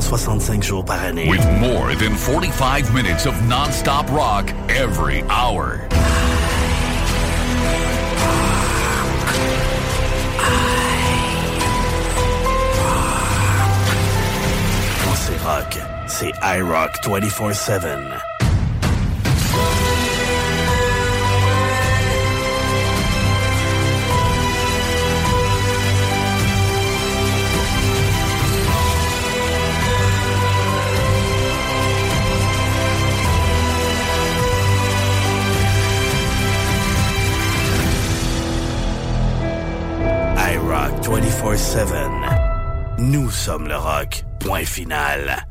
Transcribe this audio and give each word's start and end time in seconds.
365 0.00 0.62
jours 0.62 0.84
par 0.84 1.02
année. 1.02 1.26
With 1.30 1.44
more 1.58 1.94
than 1.94 2.16
45 2.16 2.92
minutes 2.92 3.24
of 3.24 3.34
non-stop 3.48 4.10
rock 4.10 4.52
every 4.68 5.22
hour. 5.30 5.80
Quand 15.02 15.14
c'est 15.14 15.42
rock, 15.42 15.78
c'est 16.08 16.32
iRock 16.42 17.00
24-7. 17.02 18.35
Nous 43.26 43.32
sommes 43.32 43.66
le 43.66 43.76
rock. 43.76 44.24
Point 44.38 44.64
final. 44.64 45.45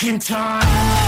Fucking 0.00 0.18
time. 0.18 0.99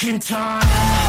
Fucking 0.00 0.18
time. 0.18 0.99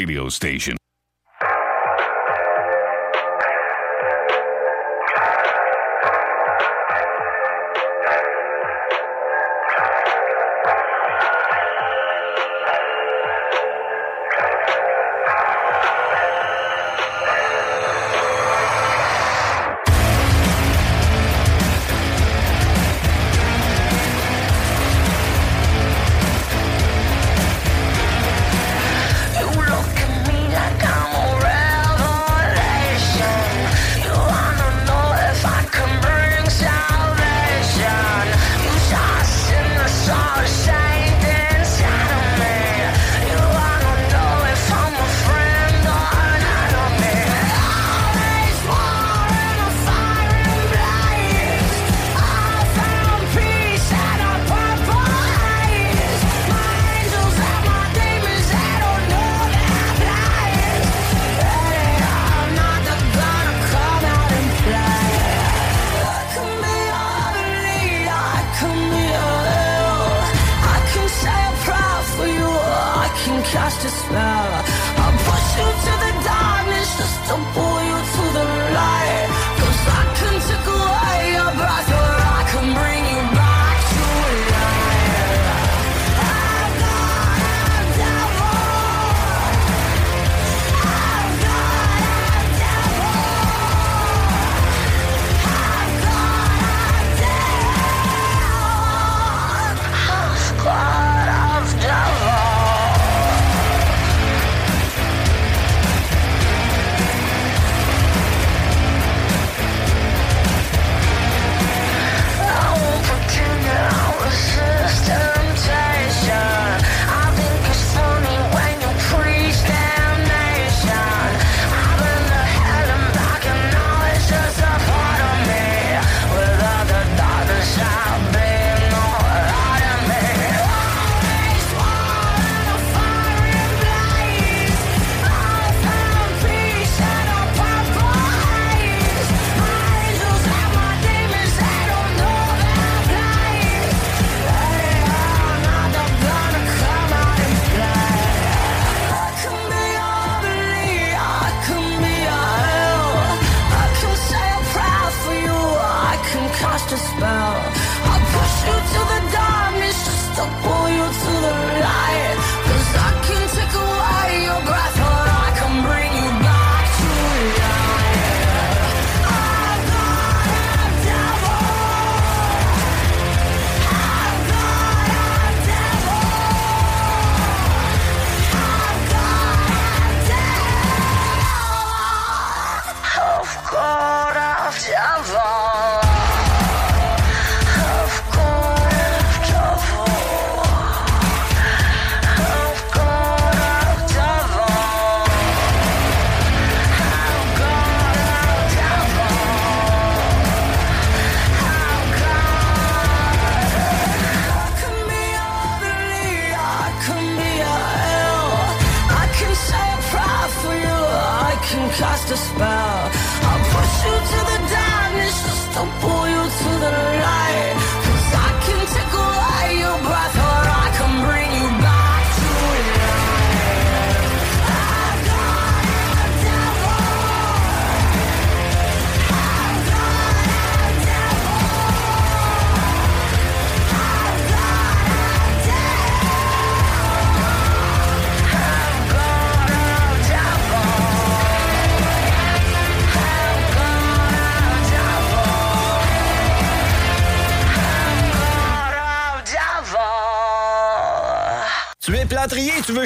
radio 0.00 0.30
station. 0.30 0.79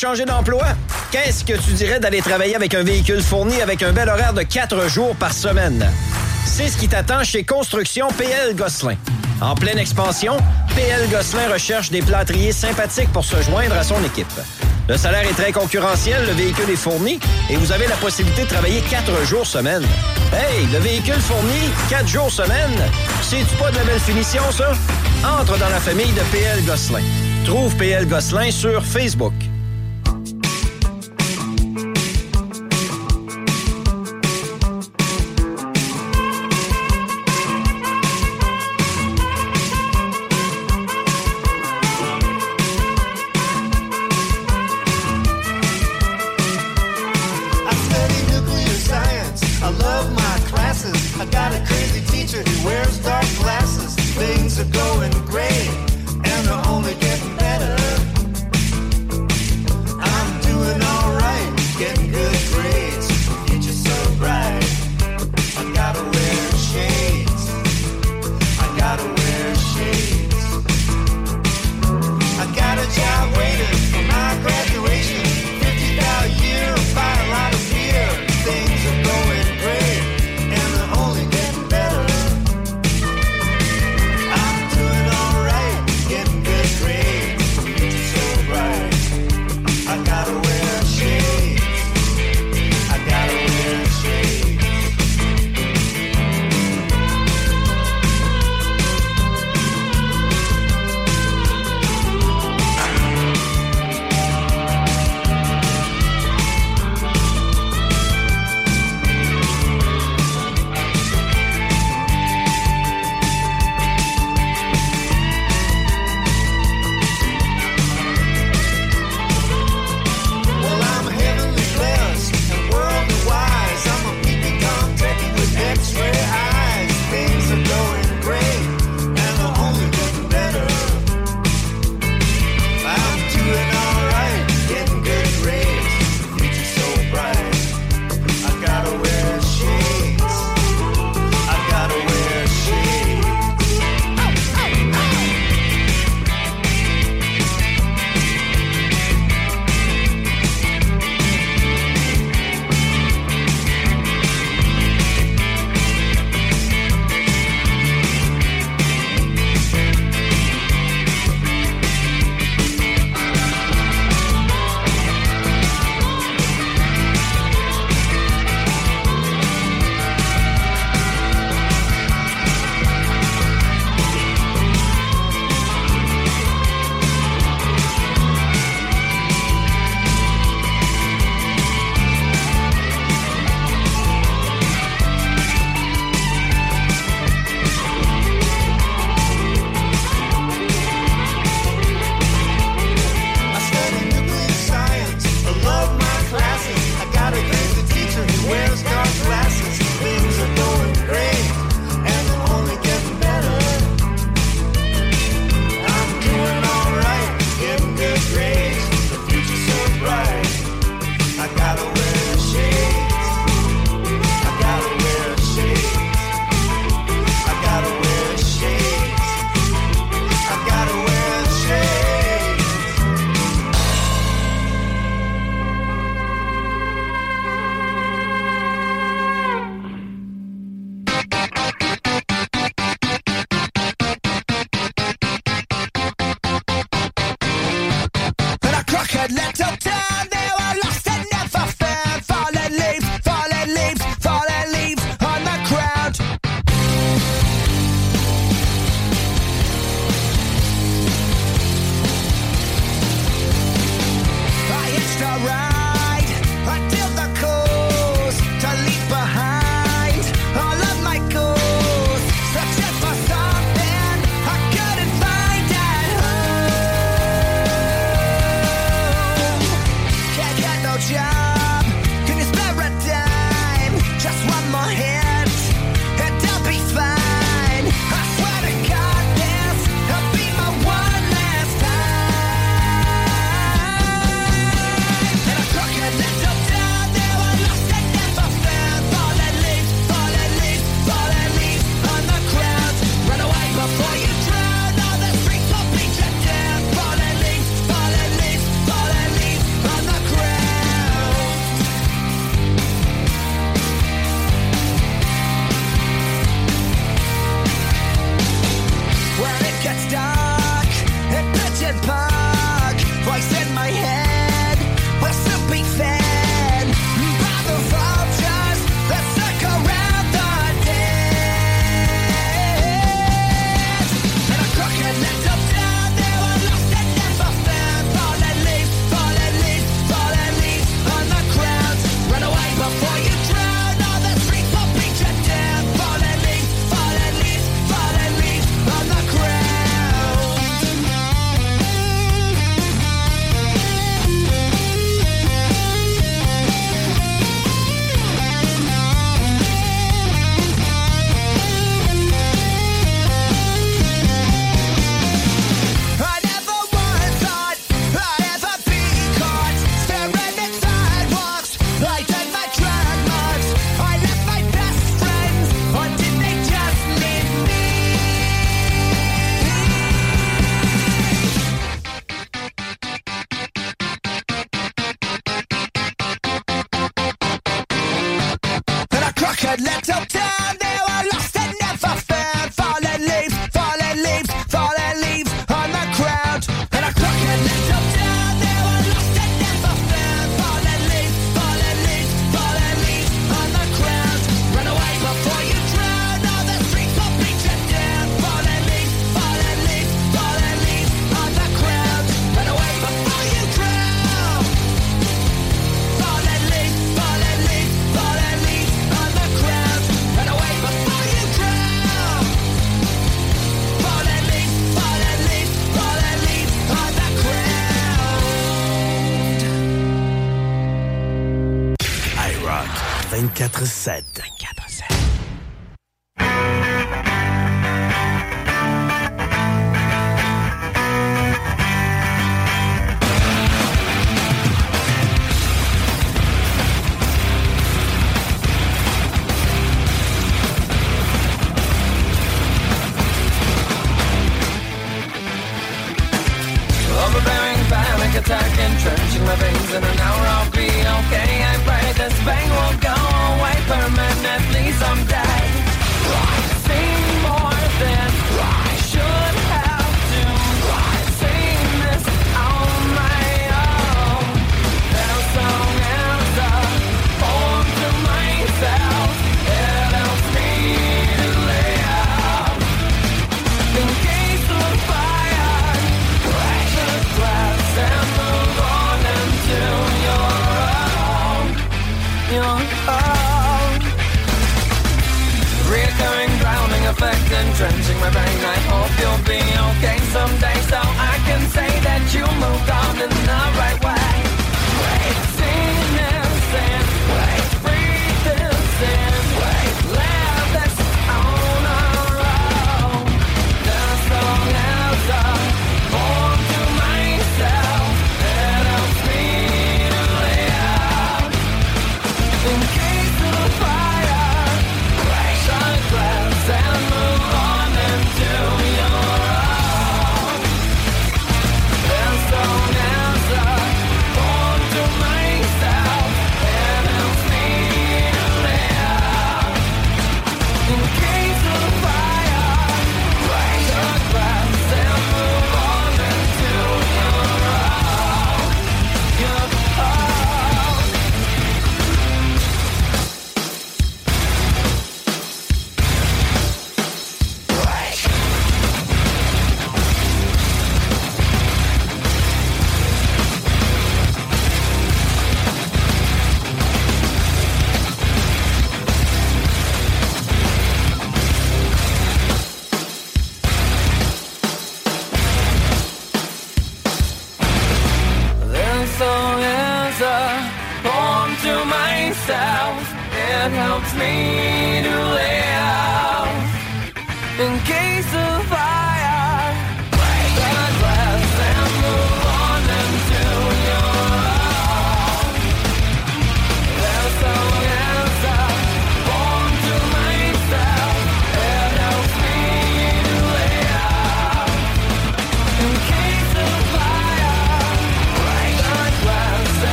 changer 0.00 0.24
d'emploi? 0.24 0.64
Qu'est-ce 1.10 1.44
que 1.44 1.52
tu 1.52 1.72
dirais 1.72 2.00
d'aller 2.00 2.22
travailler 2.22 2.56
avec 2.56 2.74
un 2.74 2.82
véhicule 2.82 3.20
fourni 3.20 3.60
avec 3.60 3.82
un 3.82 3.92
bel 3.92 4.08
horaire 4.08 4.32
de 4.32 4.40
4 4.40 4.88
jours 4.88 5.14
par 5.14 5.34
semaine? 5.34 5.86
C'est 6.46 6.68
ce 6.68 6.78
qui 6.78 6.88
t'attend 6.88 7.22
chez 7.22 7.44
Construction 7.44 8.08
PL 8.16 8.56
Gosselin. 8.56 8.96
En 9.42 9.54
pleine 9.54 9.78
expansion, 9.78 10.38
PL 10.74 11.06
Gosselin 11.10 11.52
recherche 11.52 11.90
des 11.90 12.00
plâtriers 12.00 12.52
sympathiques 12.52 13.12
pour 13.12 13.26
se 13.26 13.42
joindre 13.42 13.74
à 13.74 13.82
son 13.82 14.02
équipe. 14.02 14.26
Le 14.88 14.96
salaire 14.96 15.28
est 15.28 15.34
très 15.34 15.52
concurrentiel, 15.52 16.24
le 16.26 16.32
véhicule 16.32 16.70
est 16.70 16.76
fourni 16.76 17.20
et 17.50 17.56
vous 17.56 17.70
avez 17.70 17.86
la 17.86 17.96
possibilité 17.96 18.44
de 18.44 18.48
travailler 18.48 18.80
4 18.80 19.26
jours 19.26 19.46
semaine. 19.46 19.84
Hey, 20.32 20.66
le 20.72 20.78
véhicule 20.78 21.20
fourni 21.20 21.70
4 21.90 22.08
jours 22.08 22.30
semaine, 22.30 22.80
c'est-tu 23.20 23.54
pas 23.56 23.70
de 23.70 23.76
la 23.76 23.84
belle 23.84 24.00
finition 24.00 24.42
ça? 24.50 24.72
Entre 25.38 25.58
dans 25.58 25.68
la 25.68 25.80
famille 25.80 26.12
de 26.12 26.22
PL 26.32 26.64
Gosselin. 26.64 27.02
Trouve 27.44 27.76
PL 27.76 28.06
Gosselin 28.06 28.50
sur 28.50 28.82
Facebook. 28.82 29.34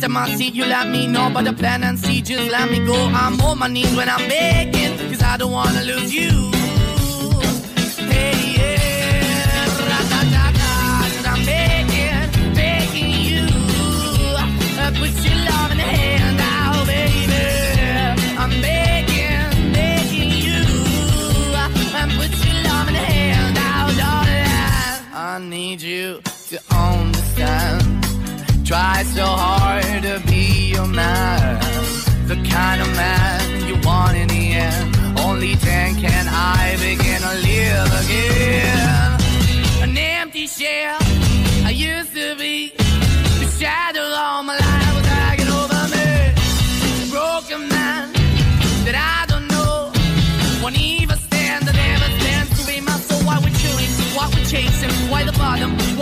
No. 0.00 0.06
Anytime 0.06 0.16
I 0.16 0.36
see 0.36 0.48
you, 0.50 0.64
let 0.64 0.88
me 0.88 1.06
know. 1.06 1.30
But 1.32 1.44
the 1.44 1.52
plan 1.52 1.82
and 1.84 1.98
see, 1.98 2.22
just 2.22 2.50
let 2.50 2.70
me 2.70 2.84
go. 2.84 2.94
I'm 2.94 3.40
on 3.40 3.58
my 3.58 3.68
knees 3.68 3.94
when 3.96 4.08
I'm 4.08 4.28
begging, 4.28 4.96
cause 5.10 5.22
I 5.22 5.36
don't 5.36 5.52
wanna 5.52 5.82
lose 5.82 6.14
you. 6.14 6.37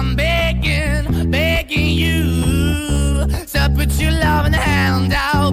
I'm 0.00 0.16
begging, 0.16 1.30
begging 1.30 1.88
you. 1.88 3.26
To 3.52 3.70
put 3.76 4.00
your 4.00 4.12
loving 4.12 4.54
hand 4.54 5.12
out, 5.12 5.49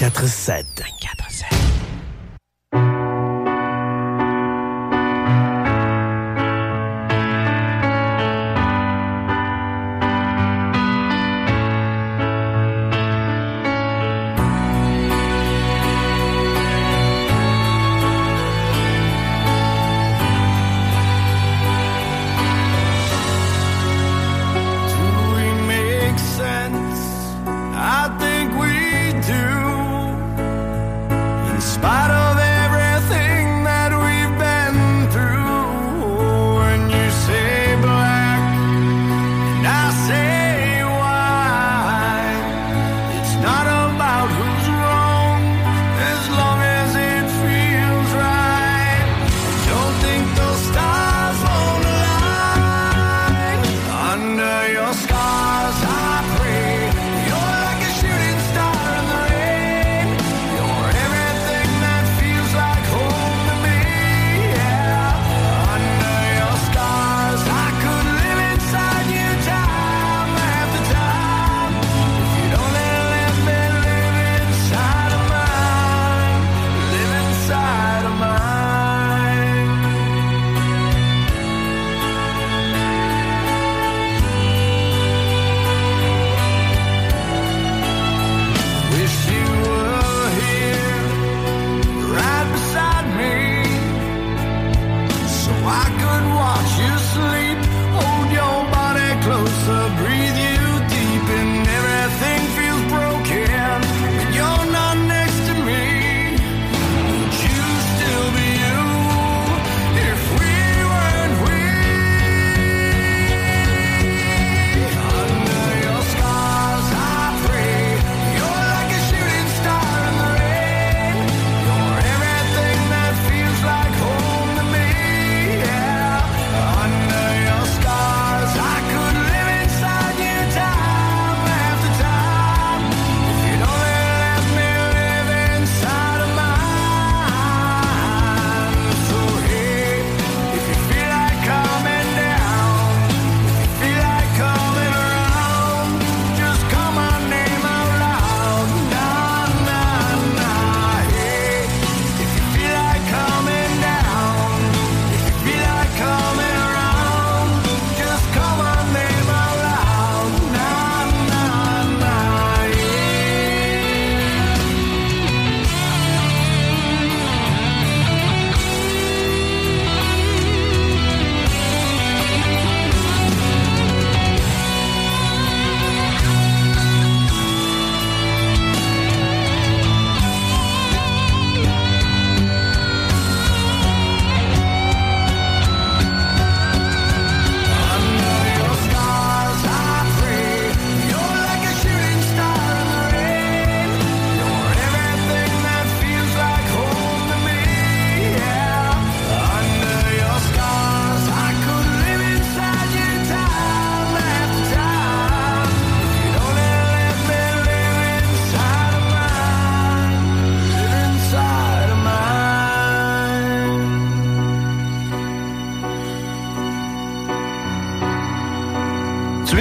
24-7. 0.00 1.19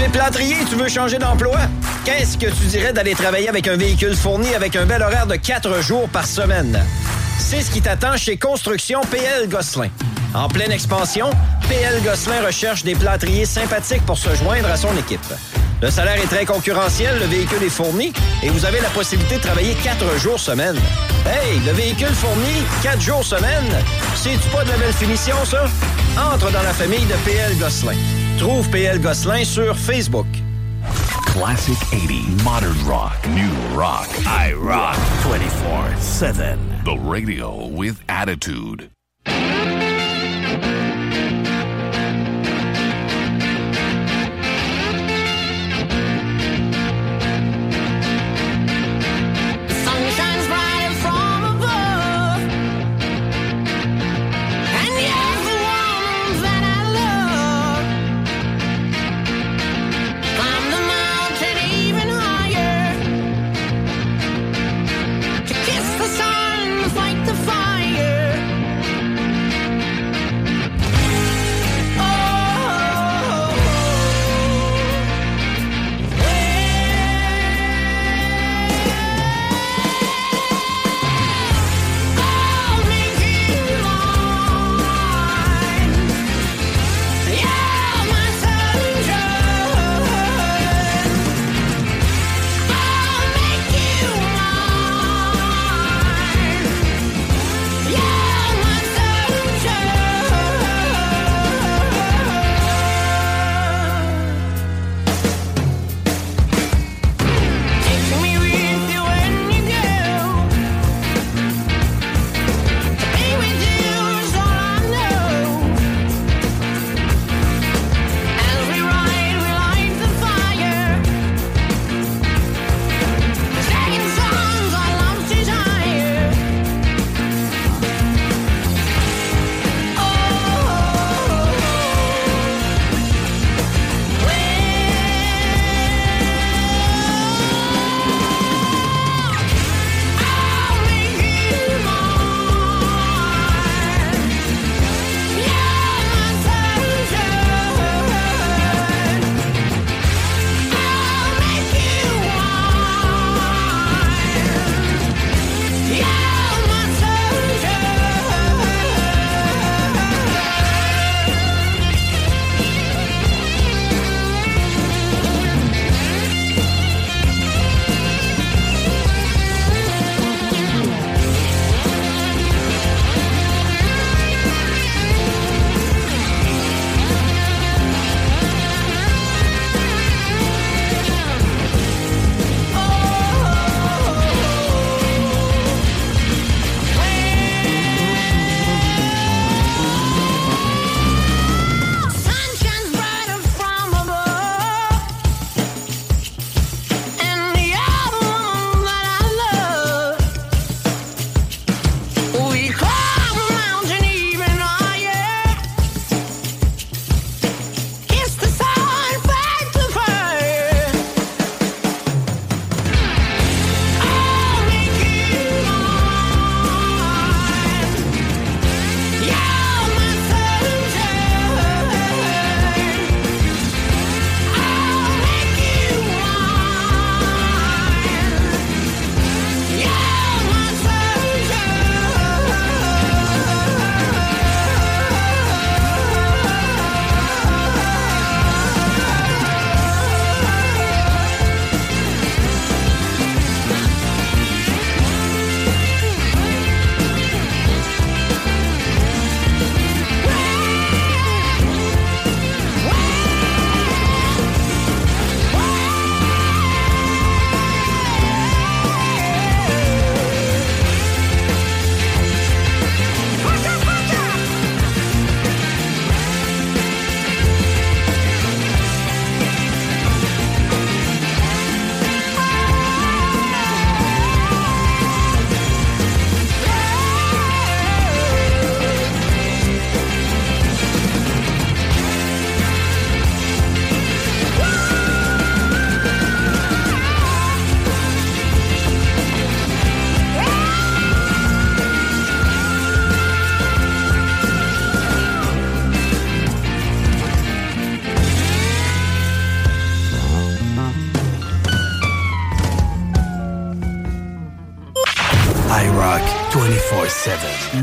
plâtrier, 0.09 0.55
tu 0.69 0.75
veux 0.75 0.87
changer 0.87 1.17
d'emploi? 1.17 1.57
Qu'est-ce 2.05 2.37
que 2.37 2.47
tu 2.47 2.63
dirais 2.67 2.93
d'aller 2.93 3.13
travailler 3.13 3.49
avec 3.49 3.67
un 3.67 3.77
véhicule 3.77 4.15
fourni 4.15 4.53
avec 4.55 4.75
un 4.75 4.85
bel 4.85 5.01
horaire 5.01 5.27
de 5.27 5.35
4 5.35 5.81
jours 5.81 6.09
par 6.09 6.25
semaine? 6.25 6.83
C'est 7.37 7.61
ce 7.61 7.71
qui 7.71 7.81
t'attend 7.81 8.17
chez 8.17 8.37
Construction 8.37 9.01
PL 9.09 9.47
Gosselin. 9.47 9.89
En 10.33 10.47
pleine 10.47 10.71
expansion, 10.71 11.29
PL 11.67 12.01
Gosselin 12.03 12.45
recherche 12.45 12.83
des 12.83 12.95
plâtriers 12.95 13.45
sympathiques 13.45 14.05
pour 14.05 14.17
se 14.17 14.33
joindre 14.35 14.69
à 14.69 14.77
son 14.77 14.95
équipe. 14.97 15.21
Le 15.81 15.89
salaire 15.89 16.17
est 16.17 16.27
très 16.27 16.45
concurrentiel, 16.45 17.17
le 17.19 17.25
véhicule 17.25 17.63
est 17.63 17.69
fourni 17.69 18.11
et 18.43 18.49
vous 18.49 18.65
avez 18.65 18.81
la 18.81 18.89
possibilité 18.89 19.37
de 19.37 19.41
travailler 19.41 19.75
4 19.75 20.17
jours 20.17 20.39
semaine. 20.39 20.75
Hey, 21.25 21.59
le 21.65 21.71
véhicule 21.71 22.13
fourni 22.13 22.63
4 22.83 23.01
jours 23.01 23.23
semaine, 23.23 23.83
c'est-tu 24.15 24.49
pas 24.49 24.63
de 24.63 24.69
la 24.69 24.77
belle 24.77 24.93
finition 24.93 25.35
ça? 25.45 25.65
Entre 26.33 26.51
dans 26.51 26.63
la 26.63 26.73
famille 26.73 27.05
de 27.05 27.15
PL 27.25 27.57
Gosselin. 27.57 27.95
Trouve 28.39 28.69
PL 28.69 28.99
Gosselin 29.01 29.43
sur 29.43 29.75
Facebook. 29.75 30.25
Classic 31.25 31.77
80, 31.91 32.41
modern 32.45 32.85
rock, 32.85 33.17
new 33.27 33.51
rock, 33.77 34.07
I 34.25 34.53
rock 34.53 34.95
24-7. 35.23 36.85
The 36.85 36.97
radio 36.97 37.67
with 37.67 38.01
attitude. 38.07 38.89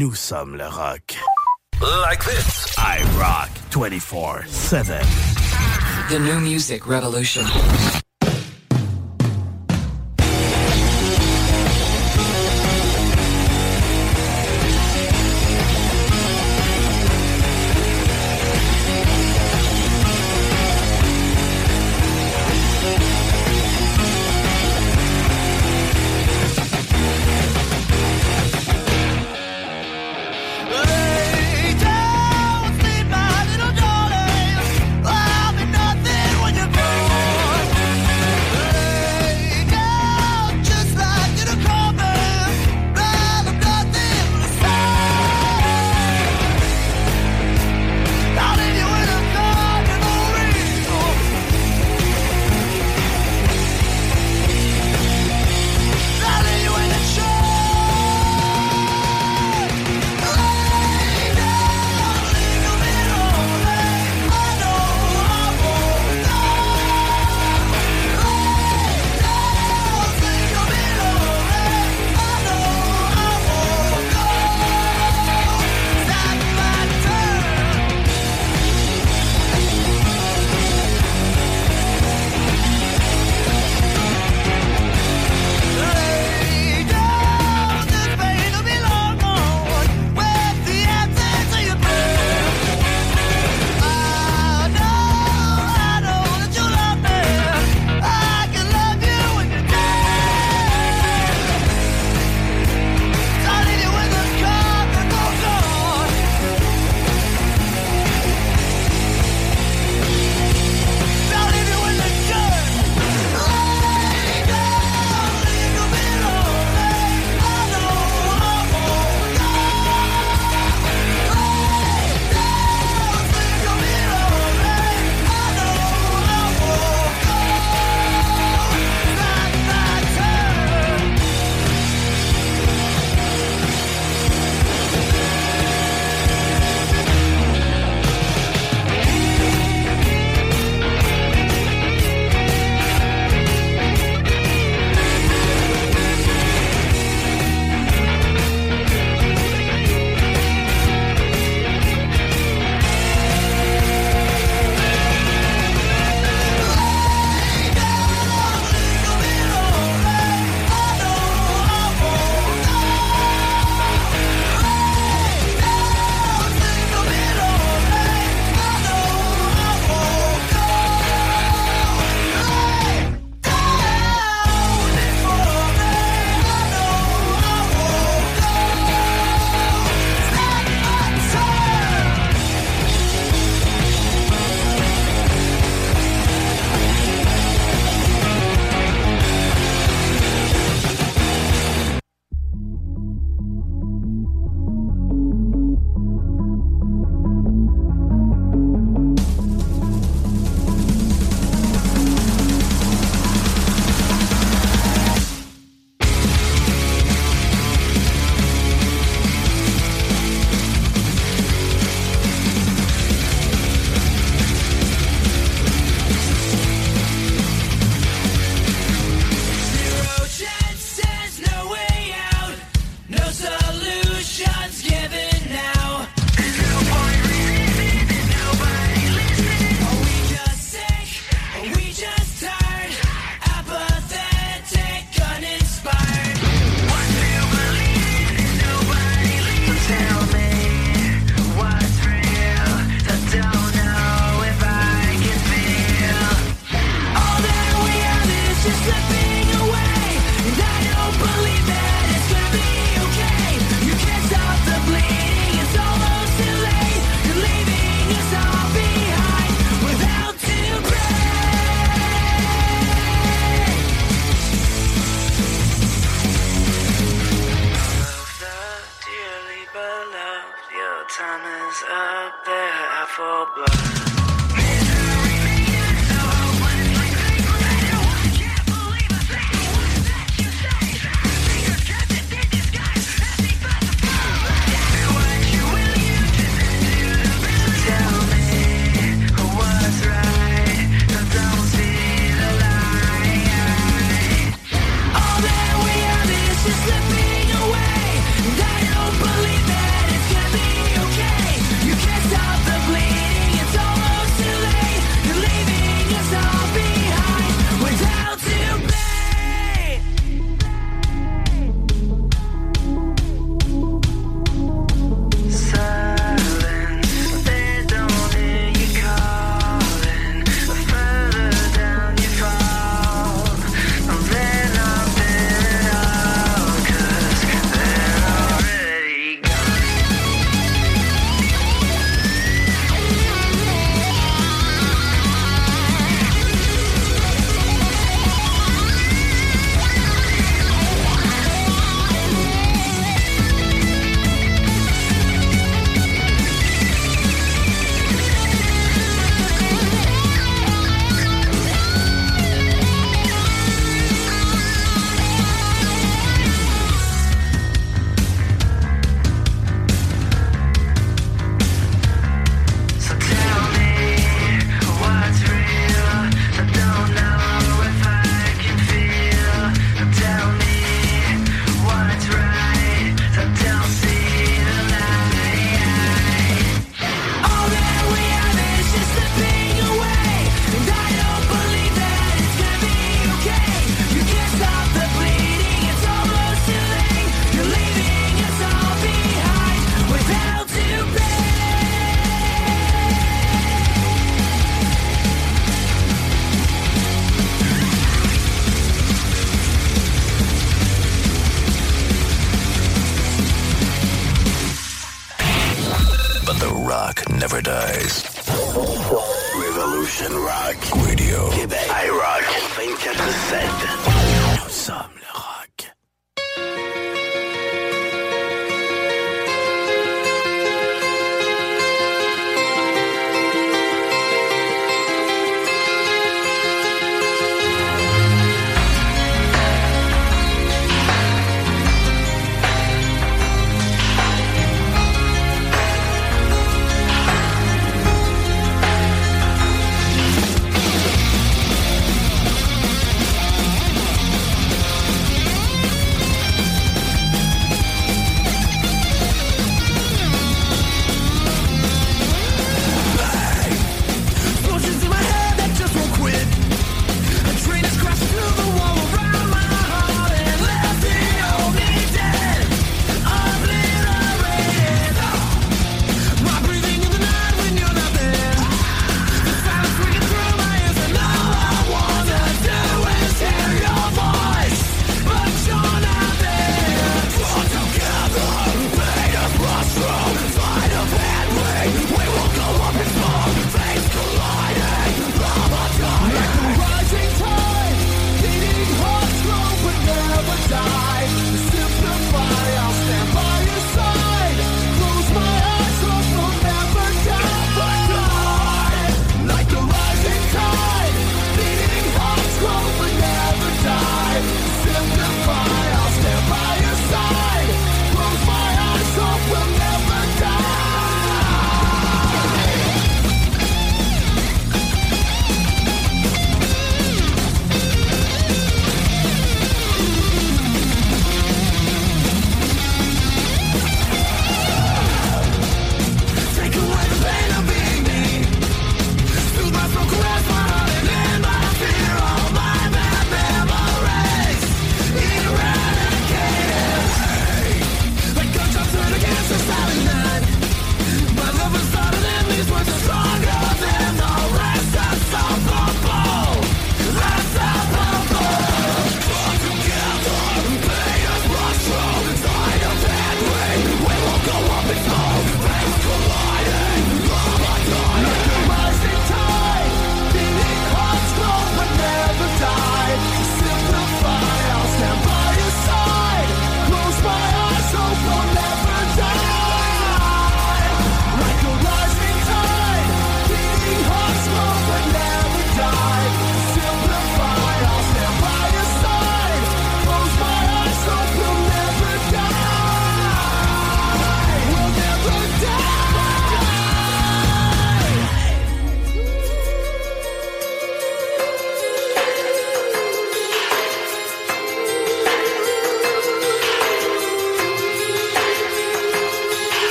nous 0.00 0.14
sommes 0.14 0.56
le 0.56 0.66
rock. 0.66 1.14
Like 1.82 2.24
this. 2.24 2.74
I 2.78 3.02
rock 3.18 3.50
24-7. 3.70 5.04
The 6.08 6.18
new 6.18 6.40
music 6.40 6.86
revolution. 6.86 7.44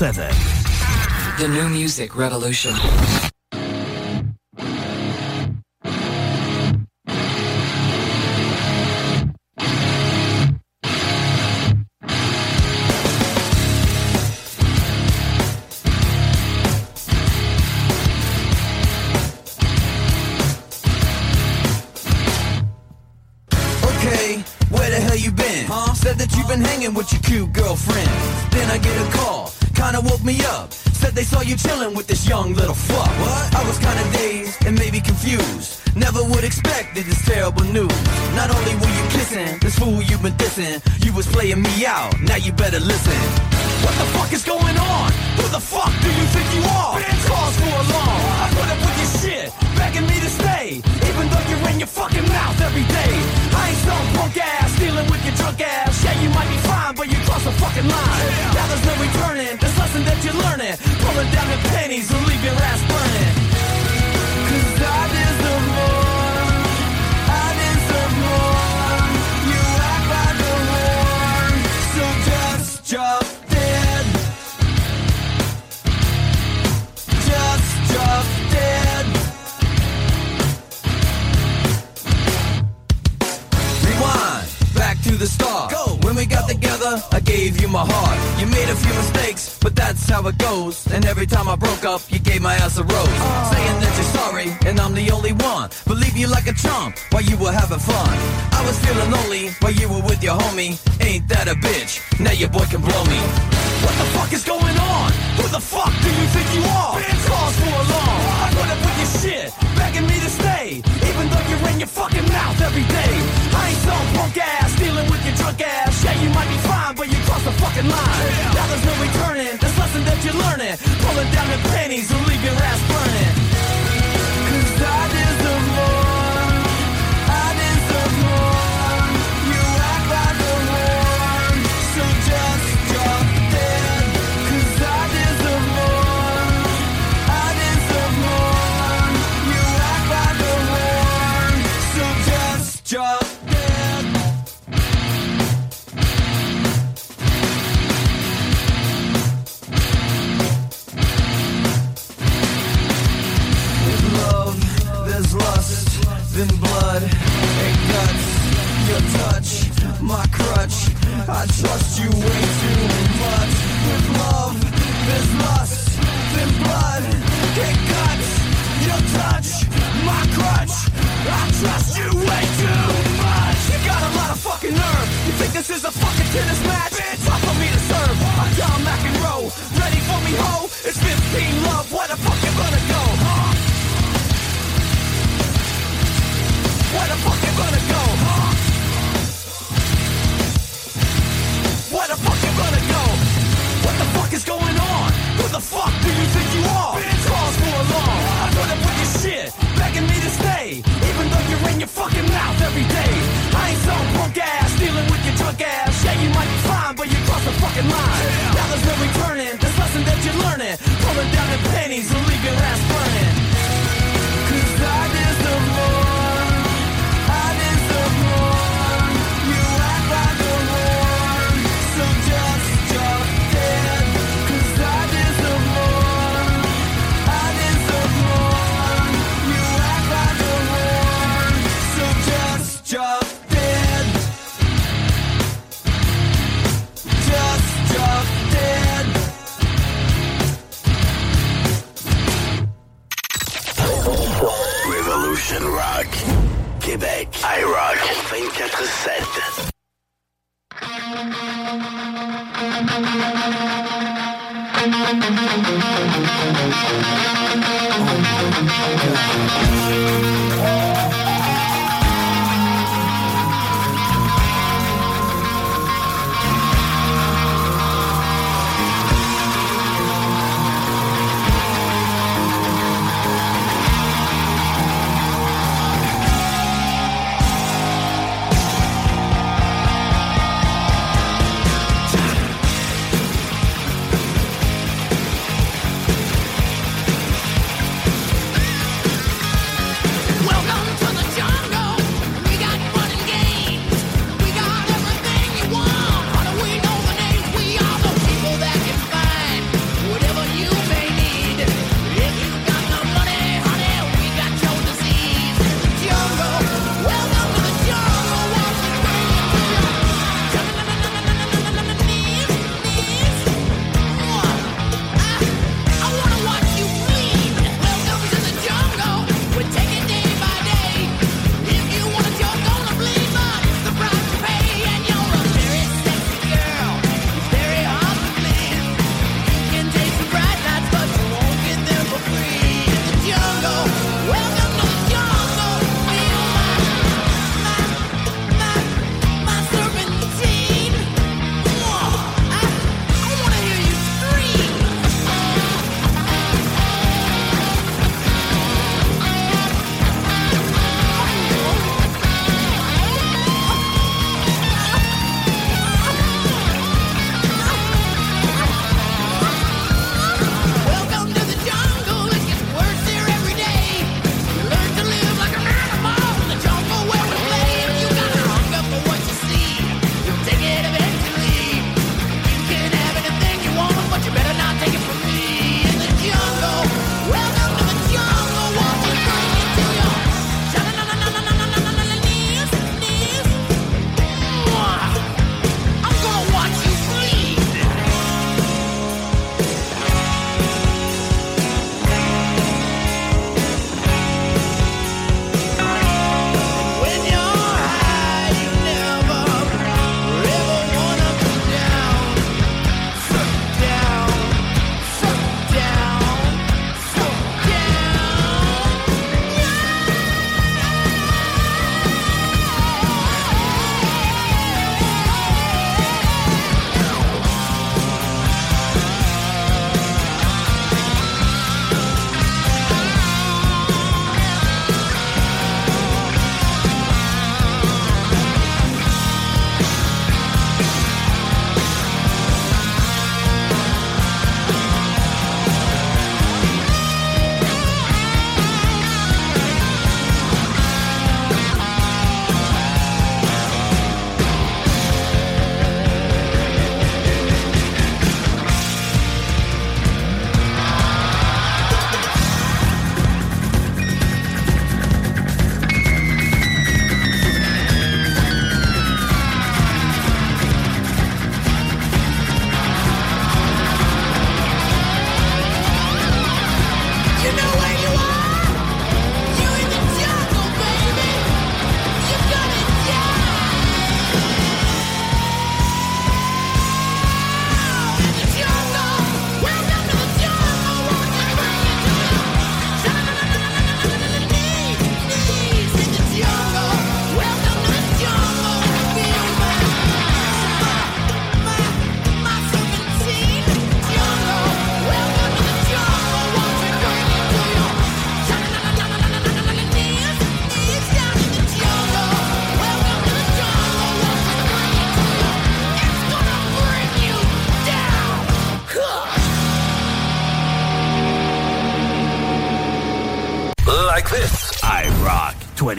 7. 0.00 0.26
The 1.38 1.46
new 1.46 1.68
music 1.68 2.16
revolution. 2.16 3.29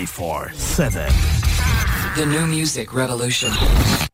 24-7. 0.06 2.16
The 2.16 2.26
New 2.26 2.48
Music 2.48 2.94
Revolution. 2.94 4.11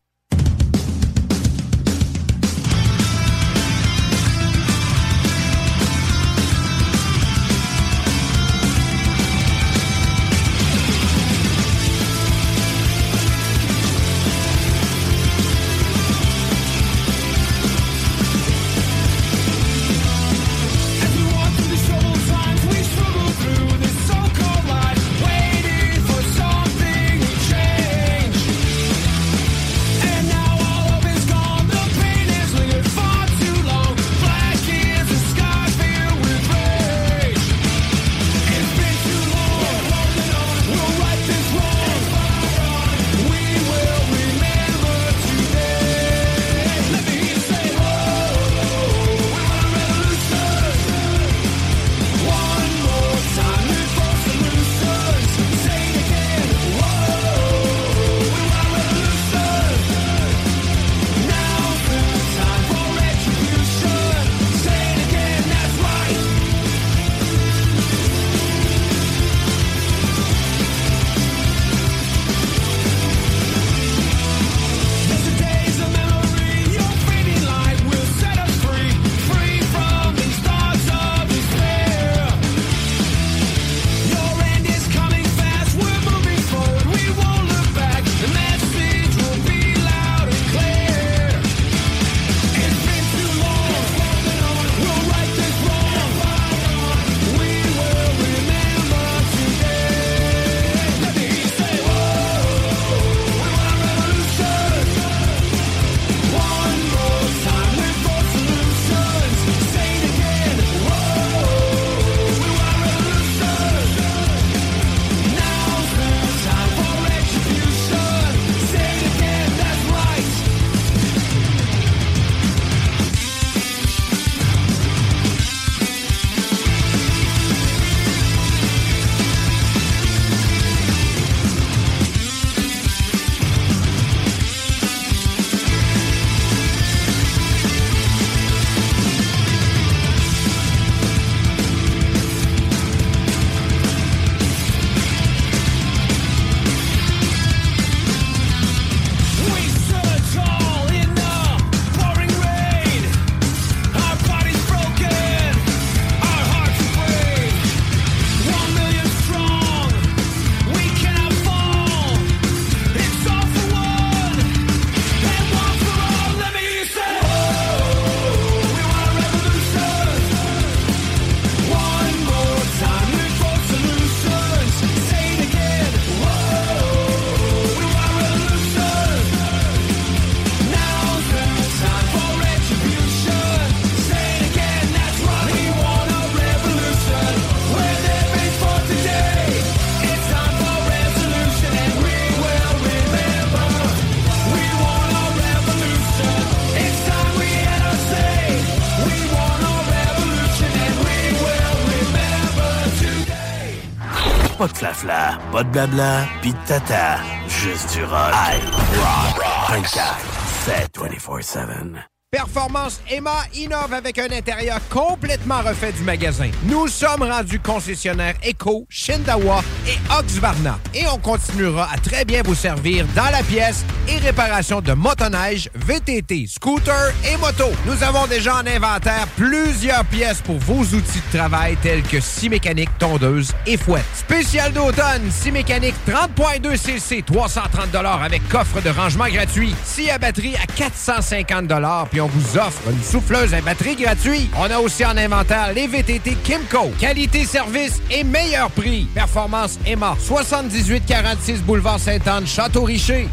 Pas 205.06 205.64
de 205.64 205.70
blabla, 205.70 206.28
pis 206.42 206.54
de 206.54 206.68
tata. 206.68 207.20
Juste 207.48 207.94
du 207.94 208.04
rock. 208.04 208.34
I 208.34 208.60
rock. 208.98 209.44
24 209.70 210.38
7 210.66 210.98
24-7. 210.98 212.08
Performance 212.30 213.00
Emma 213.10 213.38
innove 213.56 213.94
avec 213.94 214.20
un 214.20 214.30
intérieur 214.32 214.80
complètement 214.90 215.62
refait 215.62 215.94
du 215.94 216.04
magasin. 216.04 216.50
Nous 216.66 216.88
sommes 216.90 217.24
rendus 217.24 217.60
concessionnaires 217.60 218.36
Eco, 218.46 218.86
Shindawa 218.90 219.62
et 219.88 219.98
Oxvarna. 220.20 220.78
Et 220.94 221.08
on 221.08 221.20
continuera 221.20 221.88
à 221.90 221.98
très 221.98 222.26
bien 222.26 222.42
vous 222.44 222.54
servir 222.56 223.06
dans 223.16 223.32
la 223.32 223.44
pièce 223.44 223.86
et 224.08 224.18
réparation 224.18 224.82
de 224.82 224.94
motoneige, 224.94 225.70
VTT, 225.76 226.48
scooter 226.48 227.14
et 227.32 227.38
moto. 227.38 227.66
Nous 227.86 228.04
avons 228.04 228.28
déjà 228.28 228.56
en 228.56 228.68
inventaire 228.68 229.28
plusieurs 229.36 230.06
pièces 230.06 230.42
pour 230.42 230.58
vos 230.60 230.82
outils 230.82 231.22
de 231.32 231.38
travail 231.38 231.78
tels 231.82 232.04
que 232.04 232.20
scie 232.20 232.50
mécanique, 232.50 232.90
tondeuse 233.00 233.54
et 233.66 233.78
fouette. 233.78 234.06
Spécial 234.16 234.74
d'automne, 234.74 235.30
scie 235.32 235.52
mécanique 235.52 235.96
30.2 236.08 236.78
cc, 236.78 237.24
330 237.24 237.96
avec 237.96 238.48
coffre 238.50 238.82
de 238.82 238.90
rangement 238.90 239.28
gratuit. 239.28 239.74
Scie 239.84 240.10
à 240.10 240.18
batterie 240.18 240.56
à 240.56 240.66
450 240.66 241.68
puis 242.10 242.22
on 242.22 242.28
vous 242.28 242.58
offre 242.58 242.82
une 242.90 243.04
souffleuse 243.04 243.54
à 243.54 243.62
batterie 243.62 243.96
gratuite. 243.96 244.50
On 244.58 244.70
a 244.70 244.80
aussi 244.80 245.06
en 245.06 245.18
inventaire 245.18 245.74
les 245.74 245.88
VTT 245.88 246.38
Kimco. 246.44 246.92
Qualité, 247.00 247.46
service 247.46 248.02
et 248.12 248.24
meilleur 248.24 248.70
prix. 248.72 249.08
Performance 249.14 249.80
Emma. 249.86 250.16
7846 250.20 251.64
boulevard 251.64 252.00
Sainte-Anne, 252.00 252.48
Château-Richer. 252.48 253.28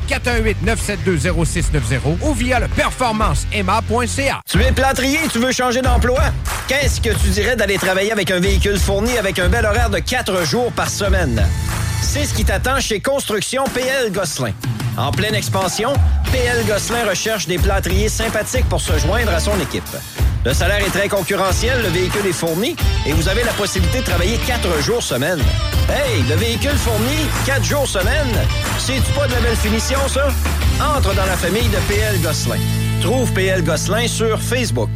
418-972-0690 0.64 2.18
ou 2.22 2.34
via 2.34 2.60
le 2.60 2.68
performanceemma.ca. 2.68 4.40
Tu 4.48 4.62
es 4.62 4.72
plâtrier 4.72 5.18
tu 5.30 5.38
veux 5.38 5.52
changer 5.52 5.82
d'emploi? 5.82 6.20
Qu'est-ce 6.68 7.00
que 7.00 7.10
tu 7.10 7.28
dirais 7.28 7.56
d'aller 7.56 7.76
travailler 7.76 8.12
avec 8.12 8.30
un 8.30 8.40
véhicule 8.40 8.78
fourni 8.78 9.16
avec 9.18 9.38
un 9.38 9.48
bel 9.48 9.64
horaire 9.64 9.90
de 9.90 9.98
4 9.98 10.44
jours 10.44 10.72
par 10.72 10.88
semaine? 10.88 11.46
C'est 12.02 12.24
ce 12.24 12.34
qui 12.34 12.44
t'attend 12.44 12.80
chez 12.80 13.00
Construction 13.00 13.64
PL 13.74 14.12
Gosselin. 14.12 14.52
En 14.96 15.10
pleine 15.10 15.34
expansion, 15.34 15.92
PL 16.30 16.64
Gosselin 16.66 17.08
recherche 17.08 17.46
des 17.46 17.58
plâtriers 17.58 18.08
sympathiques 18.08 18.68
pour 18.68 18.80
se 18.80 18.96
joindre 18.98 19.32
à 19.32 19.40
son 19.40 19.58
équipe. 19.60 19.82
Le 20.44 20.52
salaire 20.52 20.84
est 20.84 20.90
très 20.90 21.08
concurrentiel, 21.08 21.80
le 21.80 21.88
véhicule 21.88 22.26
est 22.26 22.32
fourni 22.32 22.76
et 23.06 23.12
vous 23.12 23.28
avez 23.28 23.44
la 23.44 23.52
possibilité 23.52 24.00
de 24.00 24.04
travailler 24.04 24.36
4 24.46 24.82
jours 24.82 25.02
semaine. 25.02 25.40
Hey, 25.88 26.22
le 26.28 26.34
véhicule 26.34 26.76
fourni, 26.76 27.16
4 27.46 27.64
jours 27.64 27.88
semaine, 27.88 28.28
c'est-tu 28.78 29.10
pas 29.12 29.26
de 29.26 29.32
la 29.32 29.40
belle 29.40 29.56
finition, 29.56 29.98
ça? 30.06 30.28
Entre 30.96 31.14
dans 31.14 31.24
la 31.24 31.36
famille 31.36 31.68
de 31.68 31.78
PL 31.88 32.20
Gosselin. 32.20 32.60
Trouve 33.00 33.32
PL 33.32 33.64
Gosselin 33.64 34.06
sur 34.06 34.38
Facebook. 34.38 34.90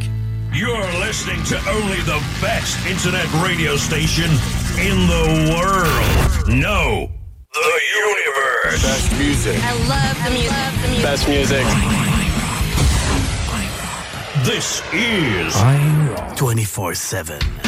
You're 0.53 0.87
listening 1.07 1.43
to 1.45 1.57
only 1.71 2.03
the 2.03 2.21
best 2.43 2.77
internet 2.87 3.27
radio 3.43 3.77
station 3.79 4.31
in 4.79 5.07
the 5.07 5.55
world. 5.55 6.49
No 6.49 7.09
the 7.55 7.81
universe. 8.05 8.83
Best 8.83 9.13
music. 9.19 9.57
I 9.63 9.73
love 9.89 10.17
the 10.25 10.31
music. 10.31 10.51
Love 10.51 10.83
the 10.83 10.89
music. 10.89 11.03
Best 11.03 11.29
music. 11.29 12.08
This 14.49 14.81
is 14.95 15.55
24 16.39 16.95
7. 16.95 17.68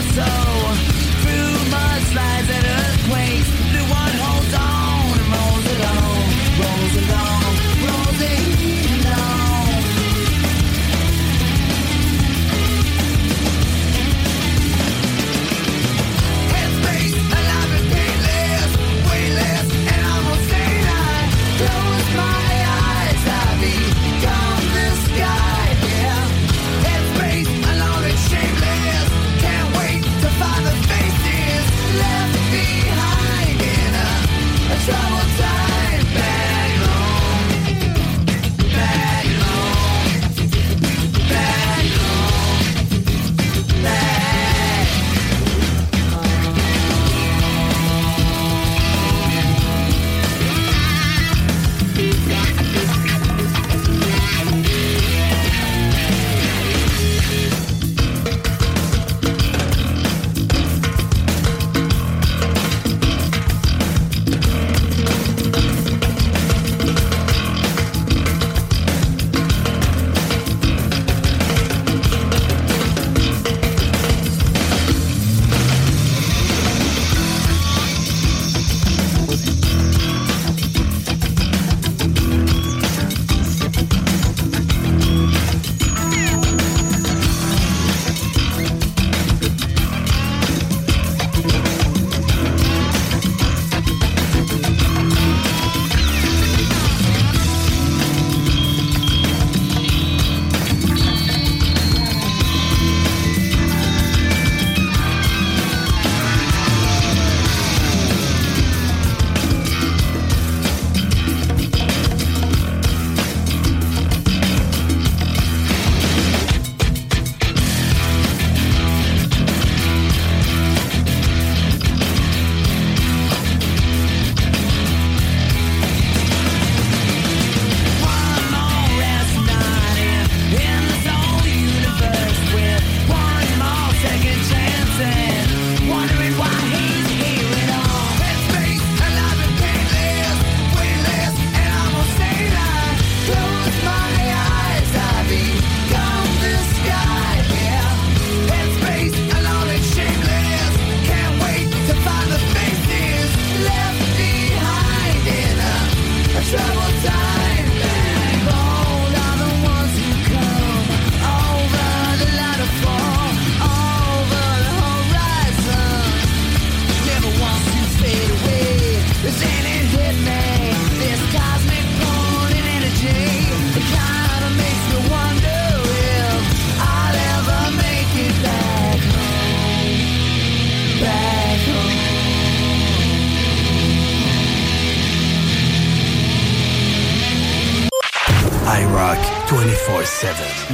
torso 0.00 0.49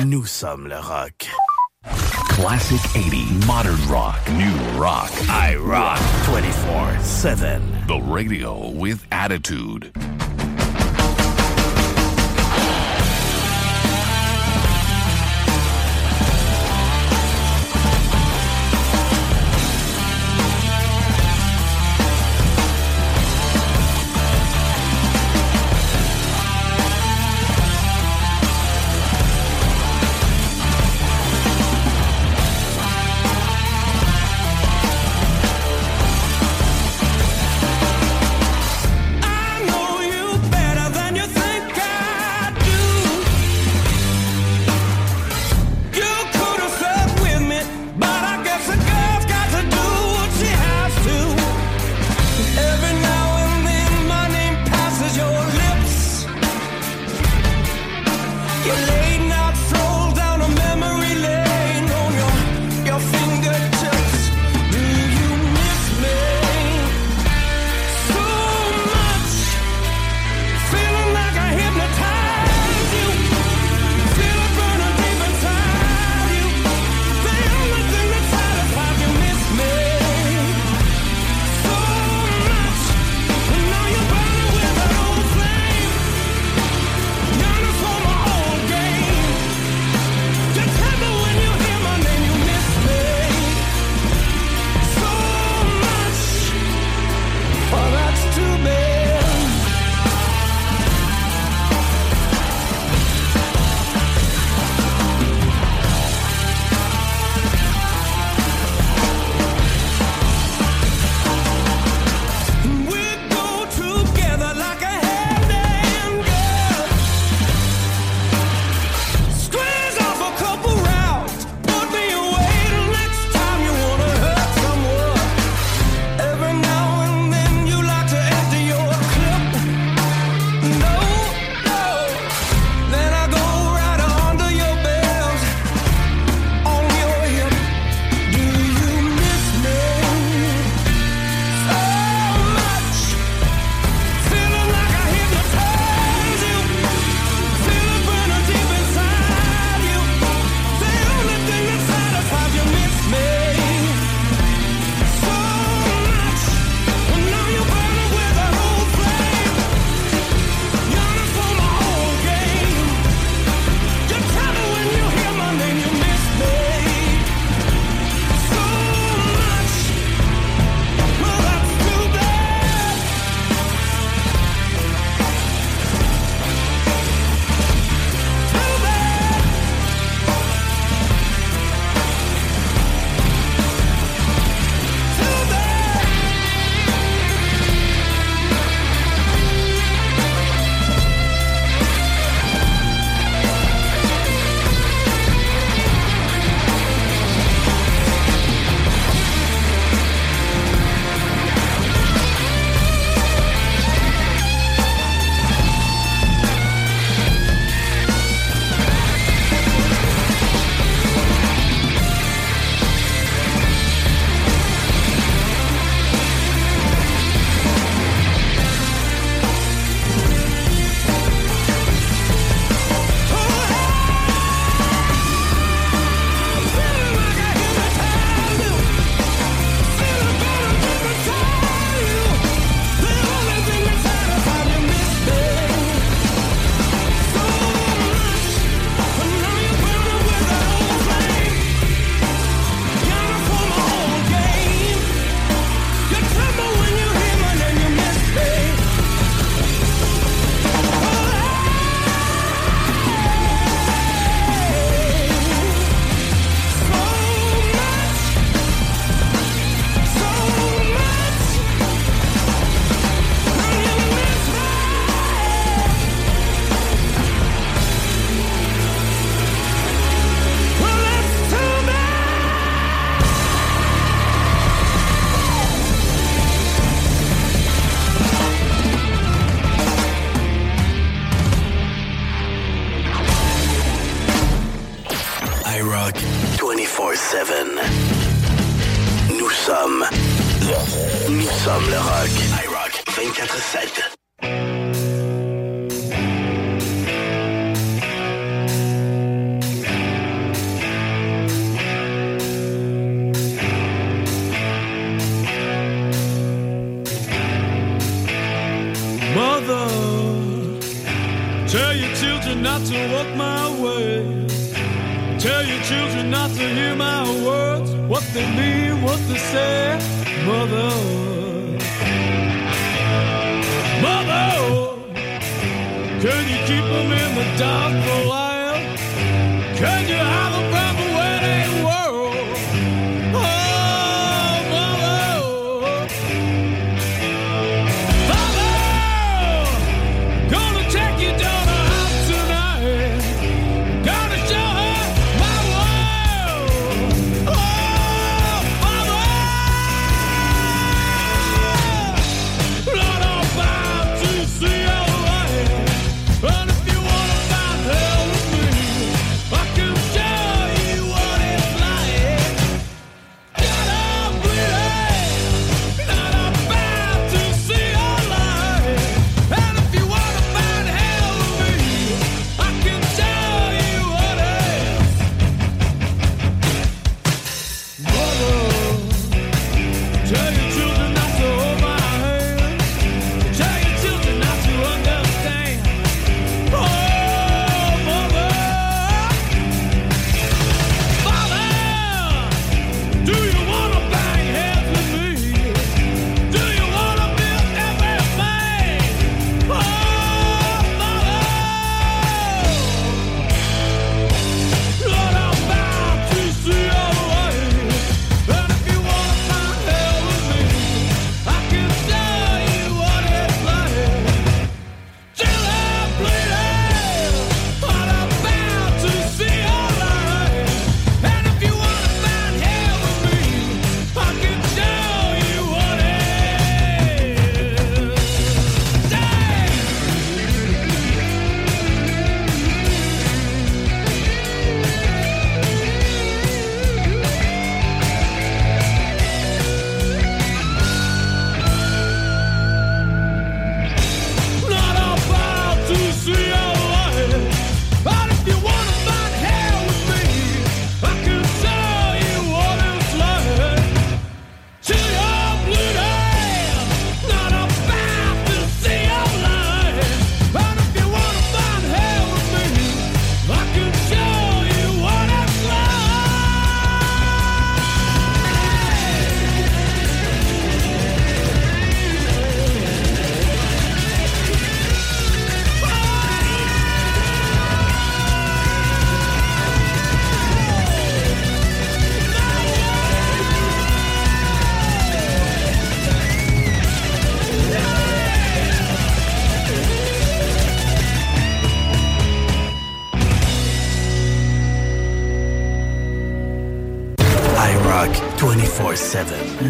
Nous 0.04 0.26
sommes 0.26 0.68
le 0.68 0.76
rock. 0.76 1.26
Classic 2.28 2.80
80, 2.94 3.46
modern 3.46 3.88
rock, 3.88 4.18
new 4.32 4.54
rock. 4.78 5.10
I 5.30 5.56
rock 5.56 5.98
24 6.26 6.98
7. 7.00 7.62
The 7.86 7.98
radio 8.00 8.68
with 8.72 9.06
attitude. 9.10 9.90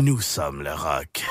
Nous 0.06 0.20
sommes 0.20 0.62
le 0.62 0.72
rock. 0.72 1.25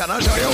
It 0.00 0.10
a 0.10 0.20
three, 0.20 0.53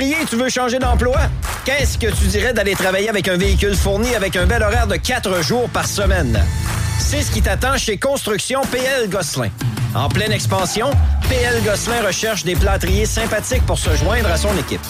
Tu 0.00 0.36
veux 0.36 0.48
changer 0.48 0.78
d'emploi? 0.78 1.18
Qu'est-ce 1.66 1.98
que 1.98 2.06
tu 2.06 2.24
dirais 2.28 2.54
d'aller 2.54 2.74
travailler 2.74 3.10
avec 3.10 3.28
un 3.28 3.36
véhicule 3.36 3.76
fourni 3.76 4.14
avec 4.14 4.34
un 4.34 4.46
bel 4.46 4.62
horaire 4.62 4.86
de 4.86 4.96
4 4.96 5.42
jours 5.42 5.68
par 5.68 5.86
semaine? 5.86 6.42
C'est 6.98 7.20
ce 7.20 7.30
qui 7.30 7.42
t'attend 7.42 7.76
chez 7.76 7.98
Construction 7.98 8.62
PL 8.72 9.10
Gosselin. 9.10 9.50
En 9.94 10.08
pleine 10.08 10.32
expansion, 10.32 10.90
PL 11.28 11.62
Gosselin 11.64 12.00
recherche 12.06 12.44
des 12.44 12.54
plâtriers 12.54 13.04
sympathiques 13.04 13.66
pour 13.66 13.78
se 13.78 13.94
joindre 13.94 14.30
à 14.30 14.38
son 14.38 14.56
équipe. 14.56 14.80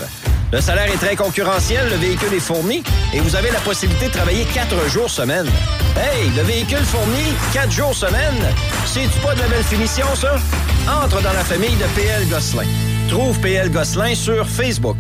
Le 0.53 0.61
salaire 0.61 0.87
est 0.87 1.05
très 1.05 1.17
concurrentiel, 1.17 1.89
le 1.91 1.97
véhicule 1.97 2.33
est 2.35 2.39
fourni 2.39 2.85
et 3.13 3.19
vous 3.19 3.35
avez 3.35 3.51
la 3.51 3.61
possibilité 3.61 4.07
de 4.07 4.13
travailler 4.13 4.45
4 4.55 4.89
jours 4.89 5.11
semaine. 5.11 5.49
Hey, 5.97 6.31
le 6.37 6.43
véhicule 6.43 6.85
fourni, 6.85 7.35
4 7.53 7.73
jours 7.73 7.97
semaine, 7.97 8.47
c'est-tu 8.87 9.19
pas 9.27 9.35
de 9.35 9.41
la 9.41 9.49
belle 9.49 9.65
finition, 9.65 10.07
ça? 10.15 10.37
Entre 11.03 11.21
dans 11.21 11.33
la 11.33 11.43
famille 11.43 11.75
de 11.75 12.01
PL 12.01 12.29
Gosselin. 12.29 12.67
Trouve 13.09 13.41
PL 13.41 13.73
Gosselin 13.73 14.15
sur 14.15 14.49
Facebook. 14.49 14.97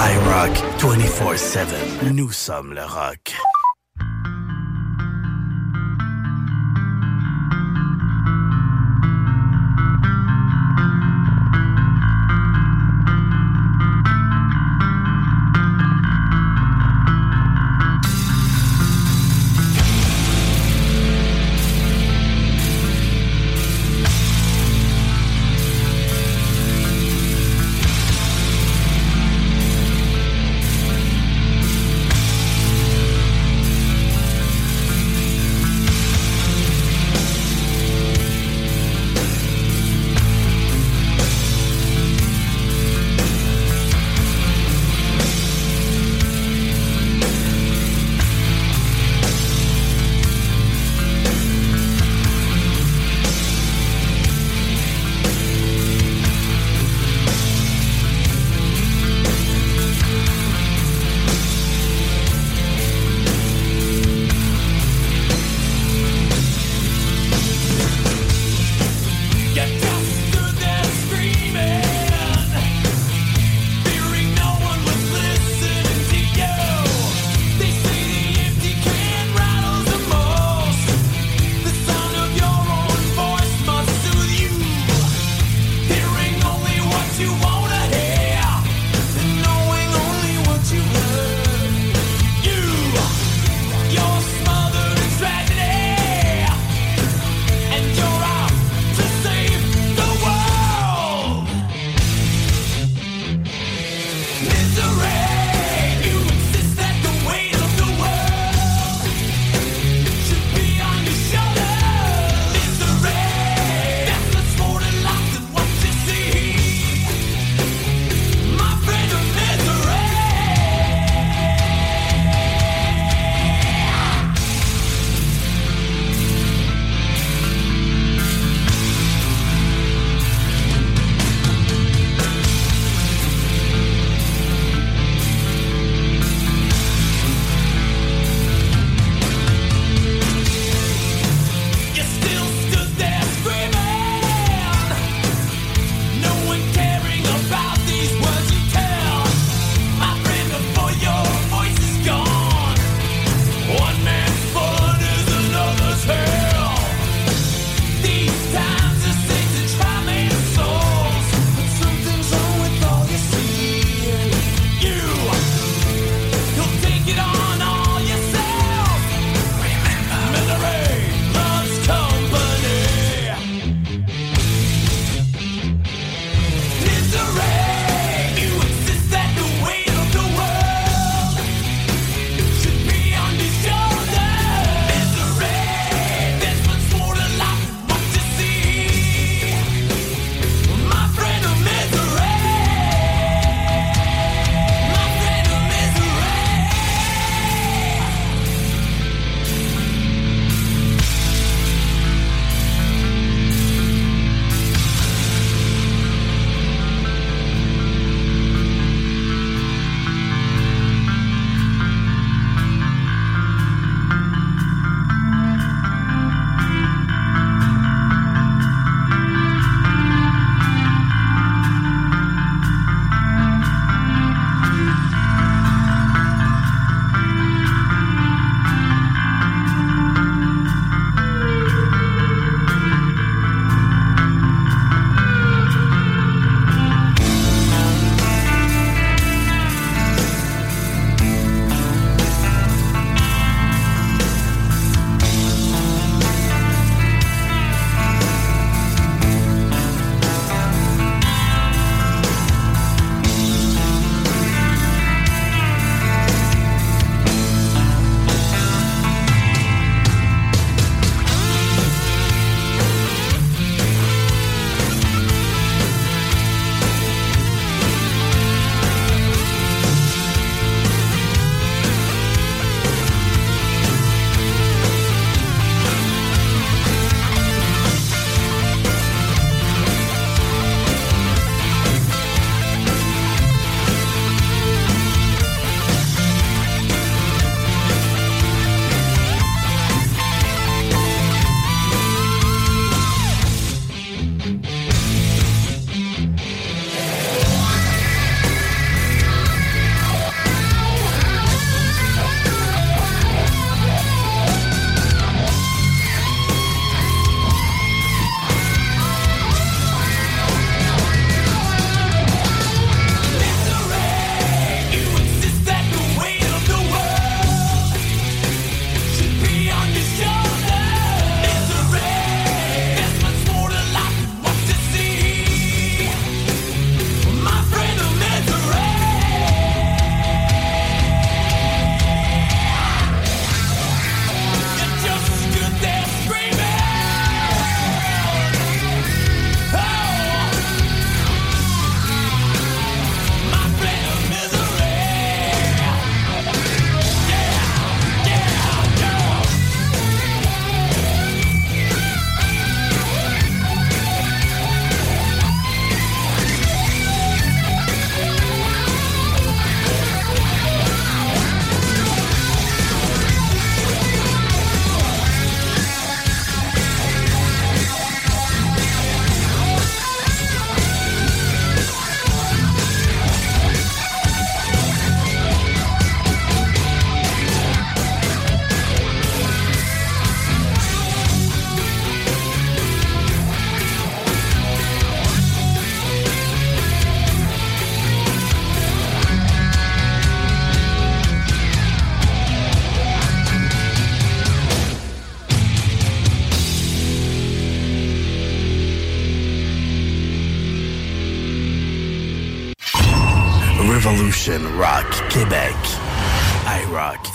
iRock 0.00 0.56
24-7. 0.78 2.10
Nous 2.14 2.32
sommes 2.32 2.72
le 2.72 2.80
rock. 2.80 3.49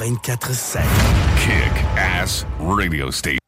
24-7. 0.06 0.84
Kick 1.38 1.74
Ass 1.98 2.46
Radio 2.60 3.10
Station. 3.12 3.45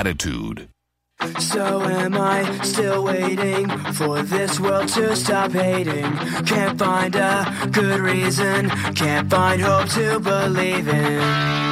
attitude. 0.00 0.66
So 1.38 1.82
am 1.82 2.16
I 2.16 2.58
still 2.62 3.04
waiting 3.04 3.68
for 3.92 4.22
this 4.22 4.58
world 4.58 4.88
to 4.94 5.14
stop 5.14 5.52
hating? 5.52 6.10
Can't 6.46 6.78
find 6.78 7.14
a 7.16 7.68
good 7.70 8.00
reason, 8.00 8.70
can't 8.94 9.28
find 9.28 9.60
hope 9.60 9.90
to 9.90 10.18
believe 10.18 10.88
in. 10.88 11.69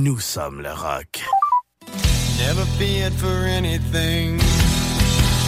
Nous 0.00 0.20
sommes 0.20 0.60
le 0.62 0.70
rock. 0.70 1.18
Never 2.38 2.64
feared 2.78 3.12
for 3.14 3.44
anything. 3.46 4.36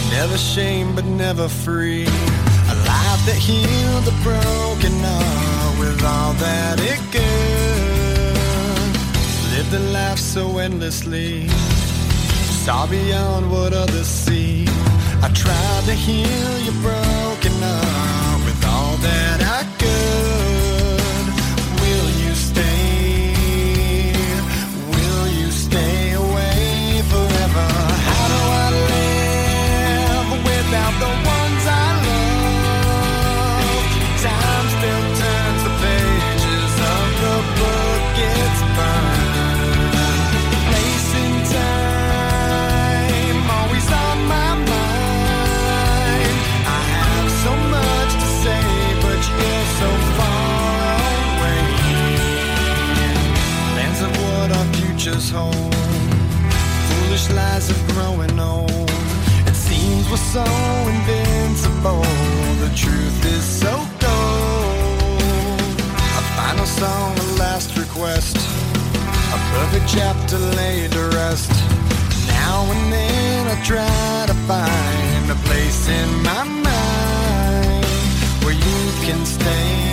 Never 0.09 0.37
shame, 0.37 0.93
but 0.93 1.05
never 1.05 1.47
free. 1.47 2.03
A 2.03 2.75
life 2.85 3.25
that 3.27 3.37
healed 3.37 4.03
the 4.03 4.11
broken 4.21 4.91
heart 4.99 5.79
with 5.79 6.03
all 6.03 6.33
that 6.33 6.79
it 6.81 6.99
could. 7.13 8.33
Lived 9.55 9.73
a 9.73 9.79
life 9.93 10.19
so 10.19 10.57
endlessly. 10.57 11.47
Saw 12.65 12.85
beyond 12.87 13.49
what 13.49 13.71
others 13.71 14.07
see. 14.07 14.65
I 15.23 15.29
tried 15.33 15.83
to 15.85 15.93
heal 15.93 16.59
your 16.59 16.75
broken 16.81 17.00
told. 55.31 55.73
Foolish 56.87 57.29
lies 57.31 57.69
of 57.69 57.79
growing 57.93 58.37
old. 58.37 58.89
It 59.47 59.55
seems 59.55 60.03
we're 60.11 60.27
so 60.37 60.43
invincible. 60.95 62.03
The 62.63 62.71
truth 62.75 63.19
is 63.37 63.43
so 63.63 63.73
cold. 64.05 65.79
A 66.19 66.23
final 66.35 66.65
song, 66.65 67.17
a 67.17 67.27
last 67.39 67.77
request. 67.77 68.35
A 69.37 69.39
perfect 69.55 69.87
chapter 69.87 70.37
laid 70.59 70.91
to 70.91 71.03
rest. 71.19 71.51
Now 72.27 72.69
and 72.73 72.91
then 72.91 73.47
I 73.47 73.57
try 73.63 74.25
to 74.27 74.35
find 74.51 75.31
a 75.31 75.39
place 75.47 75.87
in 75.87 76.09
my 76.23 76.43
mind 76.43 77.85
where 78.43 78.57
you 78.67 78.81
can 79.05 79.25
stay. 79.25 79.90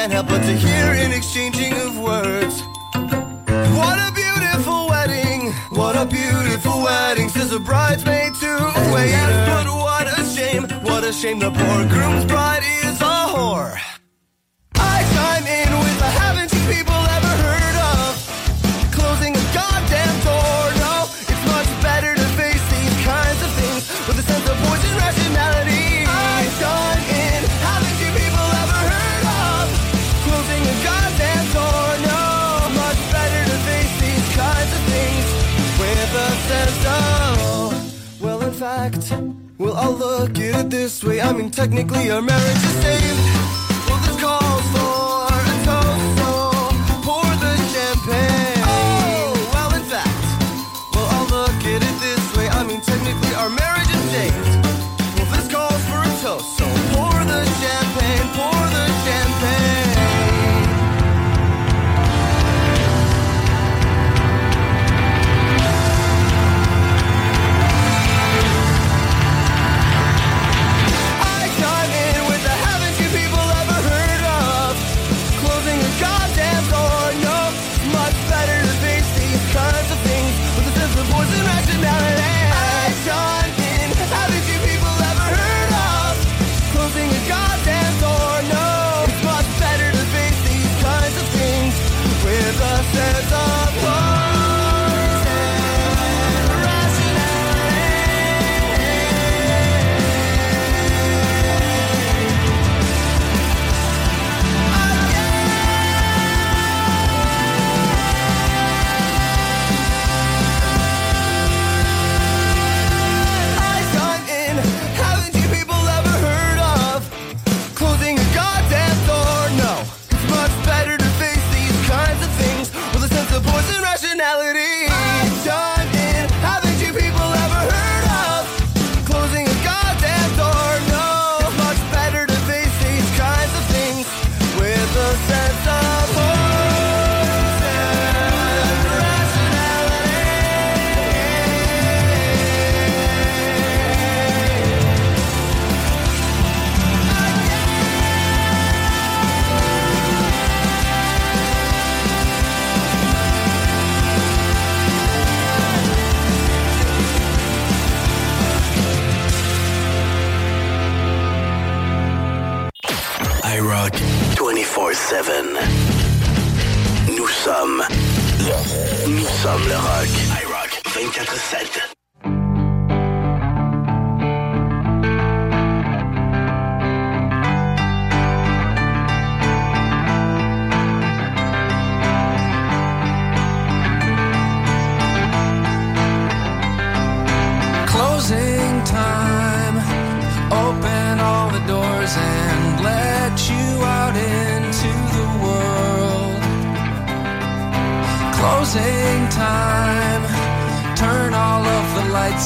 can't 0.00 0.12
help 0.14 0.28
but 0.28 0.38
to 0.38 0.56
hear 0.56 0.86
an 1.04 1.12
exchanging 1.12 1.74
of 1.74 1.98
words. 1.98 2.62
What 3.76 3.98
a 3.98 4.10
beautiful 4.14 4.88
wedding! 4.88 5.52
What 5.68 5.94
a 5.94 6.06
beautiful 6.06 6.82
wedding! 6.82 7.28
Says 7.28 7.52
a 7.52 7.60
bridesmaid 7.60 8.34
to 8.36 8.48
a 8.48 8.94
waiter. 8.94 9.10
Yes, 9.10 9.48
but 9.48 9.66
what 9.70 10.06
a 10.18 10.24
shame! 10.24 10.62
What 10.88 11.04
a 11.04 11.12
shame 11.12 11.38
the 11.38 11.50
poor 11.50 11.86
groom's 11.92 12.24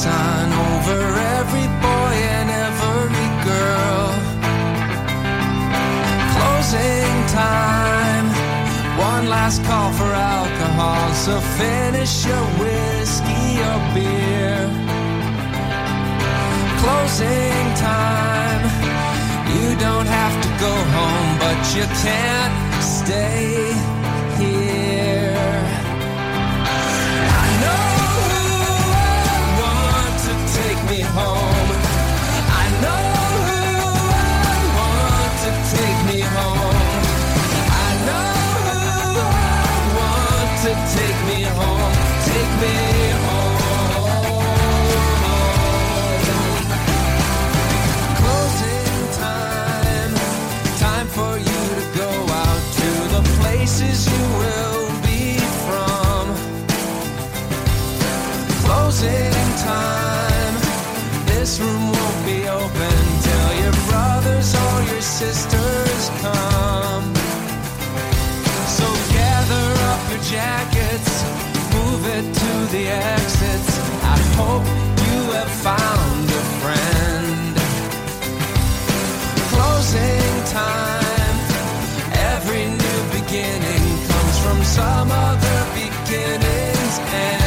Time 0.03 0.51
over 0.73 1.01
every 1.39 1.67
boy 1.81 2.13
and 2.37 2.49
every 2.67 3.29
girl. 3.49 4.07
Closing 6.35 7.15
time, 7.33 8.27
one 8.99 9.29
last 9.29 9.63
call 9.63 9.91
for 9.93 10.11
alcohol. 10.13 11.13
So 11.13 11.39
finish 11.57 12.25
your 12.25 12.45
whiskey 12.59 13.61
or 13.69 13.79
beer. 13.95 14.69
Closing 16.81 17.65
time, 17.75 18.63
you 19.55 19.75
don't 19.79 20.09
have 20.19 20.35
to 20.43 20.49
go 20.59 20.73
home, 20.97 21.31
but 21.39 21.59
you 21.73 21.85
can't 22.03 22.83
stay. 22.83 23.94
this 61.45 61.59
room 61.59 61.91
won't 61.91 62.25
be 62.25 62.47
open 62.47 62.97
till 63.21 63.49
your 63.61 63.75
brothers 63.87 64.49
or 64.55 64.75
your 64.91 65.01
sisters 65.01 66.03
come. 66.23 67.13
So 68.77 68.87
gather 69.13 69.67
up 69.91 70.01
your 70.09 70.23
jackets, 70.23 71.13
move 71.75 72.03
it 72.17 72.25
to 72.41 72.51
the 72.73 72.85
exits. 72.89 73.77
I 74.15 74.17
hope 74.39 74.65
you 75.05 75.19
have 75.37 75.53
found 75.69 76.25
a 76.41 76.43
friend. 76.61 77.53
Closing 79.53 80.33
time, 80.49 81.37
every 82.33 82.65
new 82.81 83.01
beginning 83.17 83.85
comes 84.09 84.35
from 84.43 84.63
some 84.63 85.11
other 85.11 85.59
beginning's 85.77 86.97
end. 87.13 87.44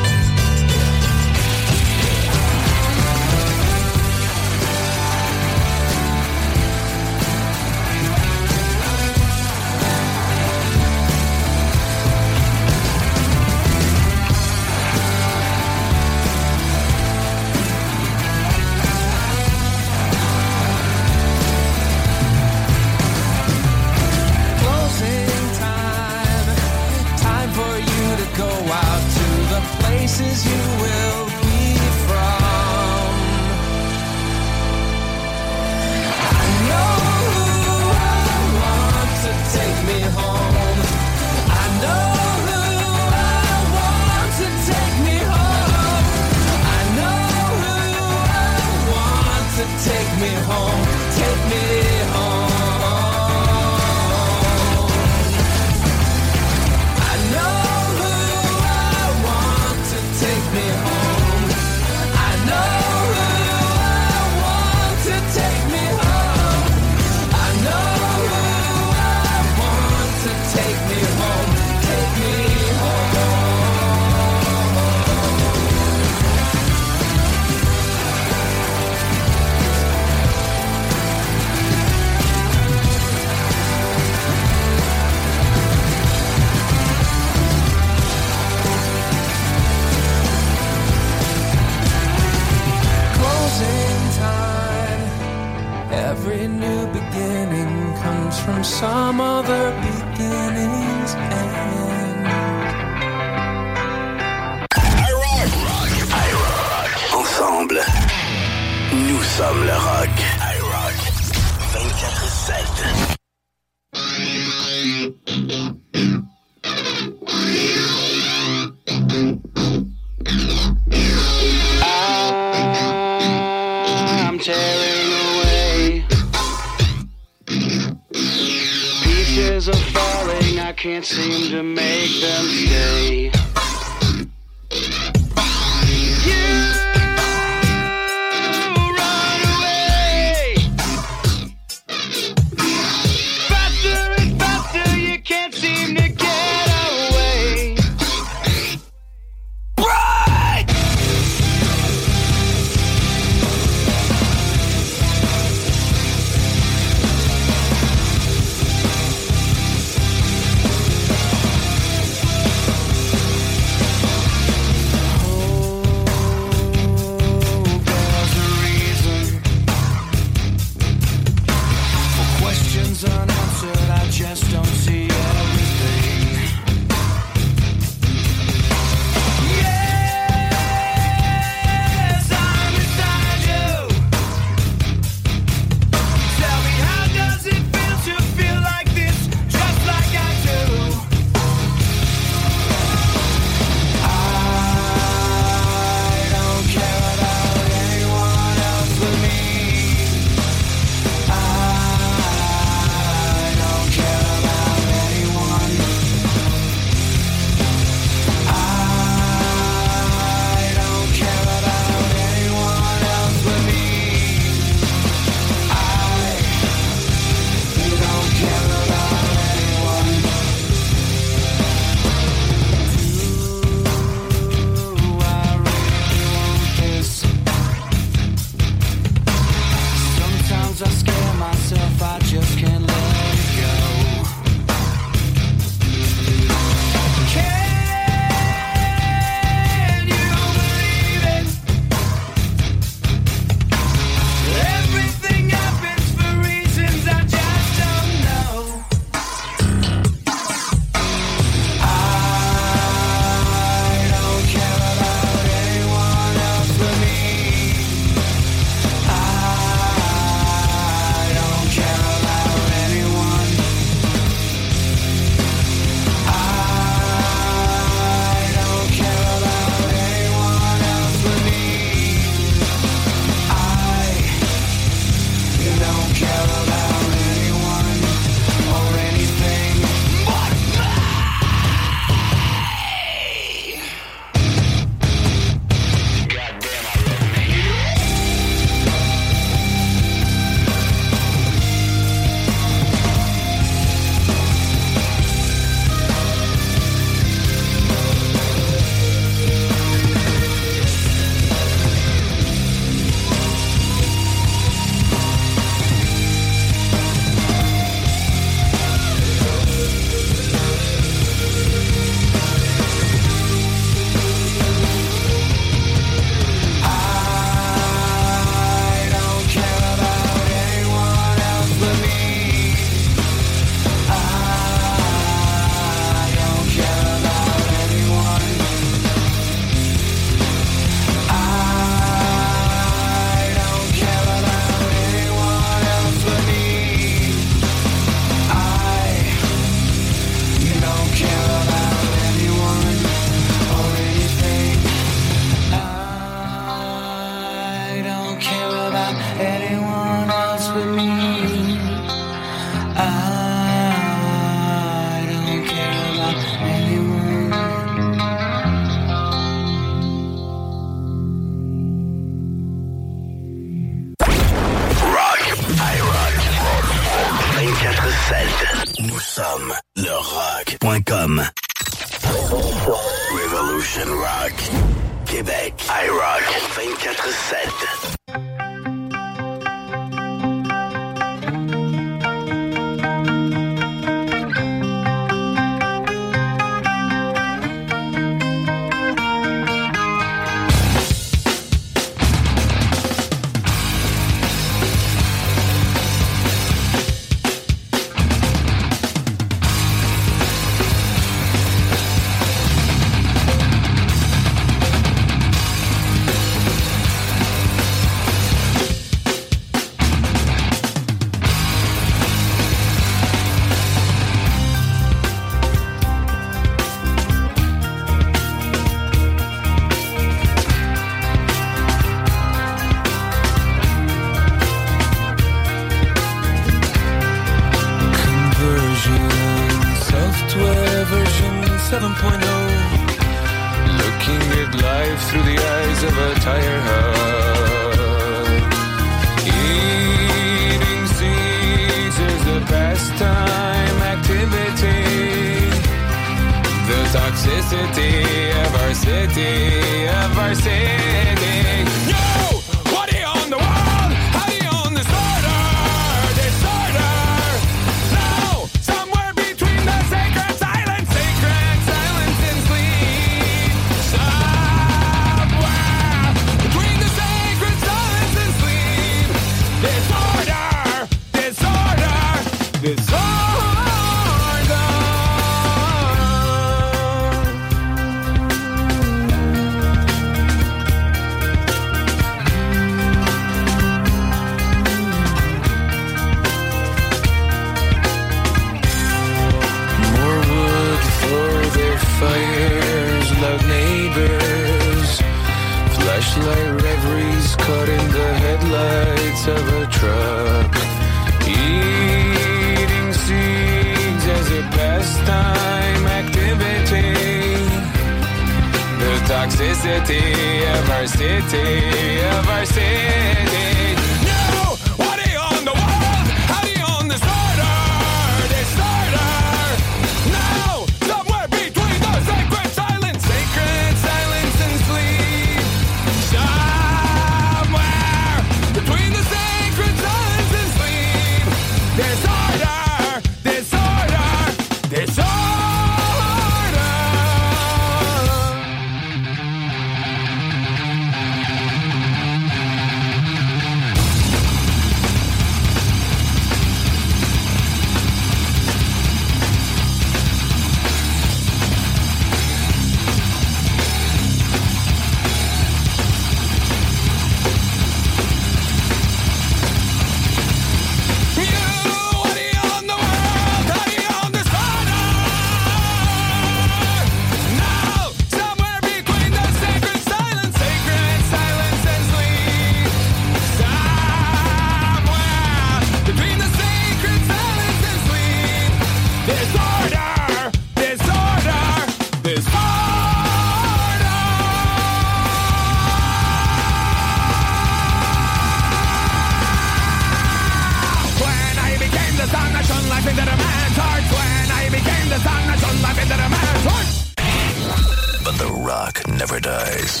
But 598.24 598.38
the 598.38 598.50
rock 598.64 599.06
never 599.08 599.40
dies. 599.40 600.00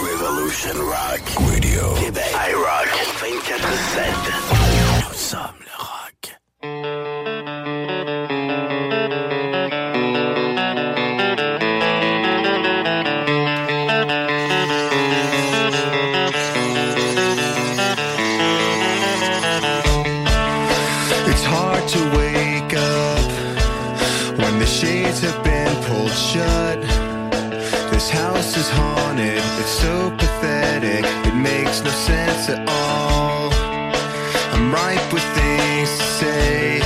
Revolution 0.00 0.78
Rock 0.78 1.20
Radio. 1.48 1.94
I 2.34 2.52
Rock 2.54 2.88
24-7. 3.18 5.17
is 28.68 28.76
haunted. 28.76 29.42
It's 29.60 29.70
so 29.70 30.10
pathetic, 30.16 31.04
it 31.26 31.34
makes 31.34 31.82
no 31.82 31.90
sense 31.90 32.48
at 32.48 32.68
all. 32.68 33.50
I'm 34.52 34.72
ripe 34.72 35.12
with 35.12 35.24
things 35.34 35.90
to 35.98 36.04
say. 36.04 36.77